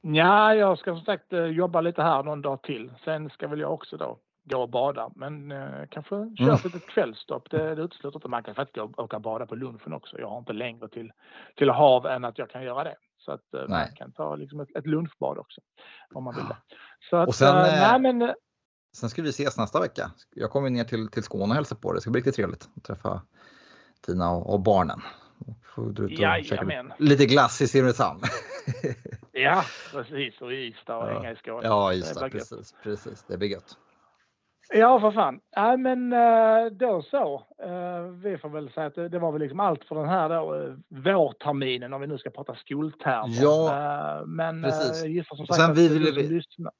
Ja, 0.02 0.54
jag 0.54 0.78
ska 0.78 0.94
som 0.94 1.04
sagt 1.04 1.32
eh, 1.32 1.44
jobba 1.44 1.80
lite 1.80 2.02
här 2.02 2.22
någon 2.22 2.42
dag 2.42 2.62
till. 2.62 2.92
Sen 3.04 3.30
ska 3.30 3.48
väl 3.48 3.60
jag 3.60 3.72
också 3.72 3.96
då 3.96 4.18
gå 4.44 4.58
och 4.58 4.68
bada, 4.68 5.10
men 5.14 5.52
eh, 5.52 5.86
kanske 5.90 6.14
köra 6.36 6.46
mm. 6.46 6.54
ett 6.54 6.64
litet 6.64 6.86
kvällsstopp. 6.86 7.50
Det, 7.50 7.74
det 7.74 7.82
utesluter 7.82 8.18
inte. 8.18 8.28
Man 8.28 8.42
kan 8.42 8.54
faktiskt 8.54 8.78
åka 8.78 9.16
och 9.16 9.22
bada 9.22 9.46
på 9.46 9.54
lunchen 9.54 9.92
också. 9.92 10.18
Jag 10.18 10.28
har 10.28 10.38
inte 10.38 10.52
längre 10.52 10.88
till, 10.88 11.12
till 11.56 11.70
hav 11.70 12.06
än 12.06 12.24
att 12.24 12.38
jag 12.38 12.50
kan 12.50 12.62
göra 12.62 12.84
det. 12.84 12.96
Så 13.18 13.32
att 13.32 13.54
eh, 13.54 13.68
man 13.68 13.86
kan 13.94 14.12
ta 14.12 14.36
liksom 14.36 14.60
ett, 14.60 14.76
ett 14.76 14.86
lunchbad 14.86 15.38
också 15.38 15.60
om 16.14 16.24
man 16.24 16.34
vill 16.34 16.44
det. 16.44 16.56
Så 17.10 17.16
att, 17.16 17.28
och 17.28 17.34
sen, 17.34 17.56
eh, 17.56 17.62
nej, 17.62 18.00
men, 18.00 18.22
eh, 18.22 18.34
sen 18.96 19.10
ska 19.10 19.22
vi 19.22 19.28
ses 19.28 19.58
nästa 19.58 19.80
vecka. 19.80 20.10
Jag 20.30 20.50
kommer 20.50 20.70
ner 20.70 20.84
till, 20.84 21.08
till 21.08 21.22
Skåne 21.22 21.44
och 21.44 21.54
hälsa 21.54 21.74
på. 21.74 21.92
Det 21.92 22.00
ska 22.00 22.10
bli 22.10 22.18
riktigt 22.18 22.34
trevligt 22.34 22.68
att 22.76 22.84
träffa 22.84 23.22
Tina 24.06 24.30
och, 24.30 24.54
och 24.54 24.60
barnen. 24.60 25.00
Får 25.74 25.90
du 25.90 26.08
käka 26.08 26.94
lite 26.98 27.26
glass 27.26 27.60
i 27.60 27.68
Simrishamn. 27.68 28.20
ja, 29.32 29.64
precis. 29.92 30.40
Och 30.40 30.52
i 30.52 30.56
Ystad 30.56 30.96
och 30.96 31.08
hänga 31.08 31.32
i 31.32 31.36
Skåne. 31.36 31.66
Ja, 31.66 31.94
Ystad. 31.94 32.30
Precis, 32.30 32.74
precis. 32.82 33.24
Det 33.28 33.38
blir 33.38 33.48
gött. 33.48 33.76
Ja, 34.74 35.00
för 35.00 35.10
fan. 35.10 35.40
Ja, 35.50 35.76
men 35.76 36.12
eh, 36.12 36.66
då 36.66 37.02
så. 37.02 37.46
Eh, 37.62 38.02
vi 38.02 38.38
får 38.38 38.48
väl 38.48 38.72
säga 38.72 38.86
att 38.86 38.94
det 38.94 39.18
var 39.18 39.32
väl 39.32 39.40
liksom 39.40 39.60
allt 39.60 39.84
för 39.84 39.94
den 39.94 40.08
här 40.08 40.28
då, 40.28 40.54
eh, 40.54 40.74
vårterminen 40.88 41.92
om 41.92 42.00
vi 42.00 42.06
nu 42.06 42.18
ska 42.18 42.30
prata 42.30 42.54
skoltermer. 42.54 43.42
Ja, 43.42 44.24
men 44.26 44.62
precis. 44.62 45.04
gissar 45.04 45.36
som 45.36 45.46
sagt 45.46 45.60
sen 45.60 45.74
vi 45.74 45.88
ville... 45.88 46.10
de 46.10 46.22
som, 46.22 46.34
lyssnar, 46.34 46.72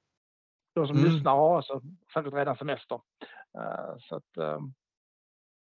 de 0.74 0.86
som 0.86 0.96
mm. 0.96 1.12
lyssnar 1.12 1.32
har 1.32 1.56
alltså 1.56 1.80
säkert 2.14 2.34
redan 2.34 2.56
semester. 2.56 3.00
Så 3.98 4.16
att 4.16 4.34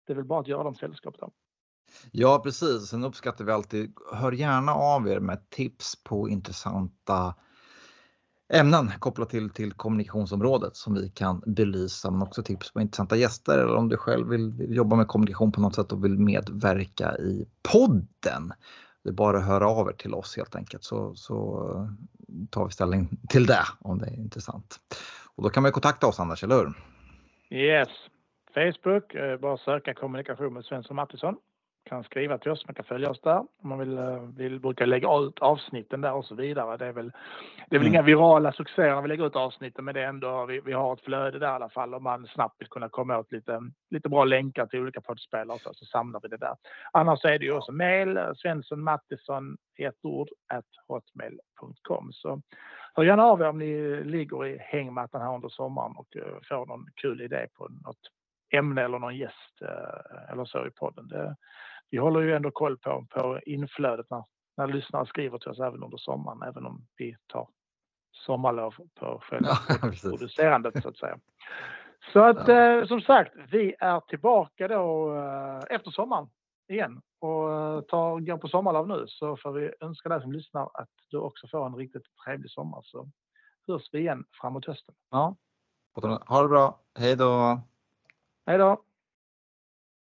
det 0.08 0.14
är 0.14 0.16
väl 0.16 0.26
bara 0.26 0.40
att 0.40 0.48
göra 0.48 0.64
dem 0.64 0.76
sällskap 0.76 1.16
då. 1.20 1.32
Ja, 2.12 2.42
precis. 2.44 2.88
Sen 2.88 3.04
uppskattar 3.04 3.46
vi 3.46 3.52
alltid, 3.52 3.94
hör 4.14 4.32
gärna 4.32 4.74
av 4.74 5.08
er 5.08 5.20
med 5.20 5.50
tips 5.50 6.04
på 6.04 6.30
intressanta 6.30 7.36
ämnen 8.54 8.92
kopplat 9.00 9.30
till, 9.30 9.50
till 9.50 9.74
kommunikationsområdet 9.74 10.76
som 10.76 10.94
vi 10.94 11.10
kan 11.10 11.44
belysa, 11.46 12.12
men 12.12 12.22
också 12.22 12.44
tips 12.44 12.74
på 12.74 12.82
intressanta 12.82 13.16
gäster 13.16 13.58
eller 13.58 13.76
om 13.76 13.90
du 13.90 13.98
själv 13.98 14.28
vill, 14.28 14.52
vill 14.52 14.76
jobba 14.76 14.96
med 14.96 15.08
kommunikation 15.08 15.52
på 15.52 15.62
något 15.62 15.76
sätt 15.76 15.92
och 15.92 16.06
vill 16.06 16.18
medverka 16.20 17.18
i 17.18 17.46
podden. 17.72 18.54
Det 19.04 19.10
är 19.10 19.14
bara 19.14 19.38
att 19.38 19.46
höra 19.46 19.68
av 19.68 19.90
er 19.90 19.94
till 19.94 20.14
oss 20.14 20.38
helt 20.38 20.56
enkelt 20.56 20.84
så, 20.84 21.16
så 21.16 21.88
tar 22.50 22.66
vi 22.66 22.72
ställning 22.72 23.10
till 23.30 23.46
det 23.46 23.64
om 23.80 23.98
det 23.98 24.06
är 24.06 24.14
intressant. 24.14 24.80
Och 25.36 25.44
då 25.44 25.50
kan 25.50 25.64
man 25.64 25.72
kontakta 25.72 26.08
oss 26.08 26.20
Anders, 26.20 26.44
eller 26.44 26.56
hur? 26.56 26.74
Yes, 27.58 27.90
Facebook, 28.54 29.14
eh, 29.14 29.40
bara 29.40 29.58
söka 29.58 29.94
kommunikation 29.94 30.54
med 30.54 30.66
Svensson 30.66 30.96
Mattisson 30.96 31.36
kan 31.84 32.04
skriva 32.04 32.38
till 32.38 32.52
oss, 32.52 32.66
man 32.68 32.76
kan 32.76 32.86
följa 32.86 33.10
oss 33.10 33.22
där. 33.22 33.38
Om 33.38 33.70
man 33.70 33.80
vill, 33.80 33.98
eh, 33.98 34.22
vill 34.22 34.60
brukar 34.60 34.86
lägga 34.86 35.18
ut 35.18 35.40
avsnitten 35.40 36.02
där 36.02 36.14
och 36.14 36.26
så 36.26 36.36
vidare. 36.36 36.78
Det 36.78 36.86
är 36.86 36.92
väl, 36.92 37.12
det 37.70 37.76
är 37.76 37.80
väl 37.80 37.88
mm. 37.88 37.94
inga 37.94 38.02
virala 38.02 38.52
succéer 38.52 38.96
när 38.96 39.02
vi 39.02 39.08
lägger 39.08 39.28
ut 39.28 39.36
avsnitten 39.36 39.86
men 39.86 39.94
det 39.94 40.02
är 40.02 40.08
ändå, 40.08 40.46
vi, 40.46 40.60
vi 40.60 40.74
har 40.74 40.94
ett 40.94 41.02
flöde 41.02 41.40
där 41.40 41.48
i 41.48 41.50
alla 41.50 41.70
fall 41.70 41.94
och 41.94 42.02
man 42.02 42.28
snabbt 42.28 42.62
vill 42.62 42.68
kunna 42.68 42.90
komma 42.90 43.18
åt 43.18 43.32
lite, 43.32 43.62
lite 43.90 44.10
bra 44.10 44.24
länkar 44.24 44.66
till 44.66 44.80
olika 44.80 45.02
poddspelare 45.02 45.60
så, 45.60 45.74
så 45.74 45.86
samlar 45.86 46.20
vi 46.24 46.28
det 46.28 46.38
där. 46.38 46.56
Annars 46.92 47.26
är 47.26 47.40
det 47.40 47.46
ju 47.46 47.54
också 47.54 47.72
mail, 47.72 48.18
eh, 48.18 48.34
Svensson 48.36 48.84
Mattisson, 48.84 49.58
ett 49.78 50.06
ord, 50.06 50.30
at 50.54 50.66
hotmail.com. 50.88 52.10
Så 52.12 52.42
hör 52.94 53.04
gärna 53.04 53.24
av 53.24 53.42
er 53.42 53.48
om 53.48 53.60
ni 53.60 54.04
ligger 54.04 54.46
i 54.46 54.58
hängmattan 54.58 55.22
här 55.22 55.36
under 55.36 55.50
sommaren 55.50 55.96
och 55.96 56.16
uh, 56.16 56.38
får 56.50 56.66
någon 56.66 56.86
kul 56.96 57.22
idé 57.22 57.48
på 57.54 57.68
något 57.68 58.00
ämne 58.54 58.82
eller 58.82 59.00
någon 59.00 59.18
gäst 59.18 59.62
eller 60.32 60.46
så 60.46 60.68
i 60.68 60.72
podden. 60.72 61.08
Det, 61.08 61.36
vi 61.92 61.98
håller 61.98 62.22
ju 62.22 62.36
ändå 62.36 62.52
koll 62.52 62.78
på, 62.78 63.06
på 63.10 63.40
inflödet 63.46 64.06
när, 64.10 64.24
när 64.58 64.68
lyssnare 64.68 65.06
skriver 65.06 65.38
till 65.38 65.52
oss 65.52 65.60
även 65.60 65.84
under 65.84 65.98
sommaren, 65.98 66.42
även 66.42 66.66
om 66.66 66.88
vi 66.98 67.16
tar 67.28 67.48
sommarlov 68.12 68.76
på 69.00 69.22
själva 69.24 69.50
ja, 69.70 69.92
producerandet 70.02 70.84
så 70.84 70.90
att 70.90 70.98
säga. 70.98 71.20
Så 72.14 72.20
att 72.20 72.48
ja. 72.48 72.80
eh, 72.80 72.88
som 72.88 73.02
sagt, 73.02 73.34
vi 73.52 73.76
är 73.80 74.00
tillbaka 74.00 74.68
då 74.68 75.16
eh, 75.16 75.76
efter 75.76 75.92
sommaren 75.92 76.30
igen 76.68 77.02
och 77.20 77.54
eh, 77.54 77.82
tar, 77.82 78.20
går 78.20 78.38
på 78.38 78.48
sommarlov 78.48 78.88
nu 78.88 79.06
så 79.08 79.38
får 79.38 79.52
vi 79.52 79.72
önska 79.80 80.10
dig 80.10 80.22
som 80.22 80.32
lyssnar 80.32 80.70
att 80.74 80.90
du 81.10 81.18
också 81.18 81.48
får 81.48 81.66
en 81.66 81.76
riktigt 81.76 82.04
trevlig 82.26 82.52
sommar 82.52 82.82
så 82.84 83.10
hörs 83.68 83.90
vi 83.92 84.00
igen 84.00 84.26
framåt 84.42 84.66
hösten. 84.66 84.96
Ja. 85.10 85.36
Ha 86.28 86.42
det 86.42 86.48
bra. 86.48 86.80
Hej 87.00 87.16
då. 87.16 87.62
Hej 88.46 88.58
då. 88.58 88.84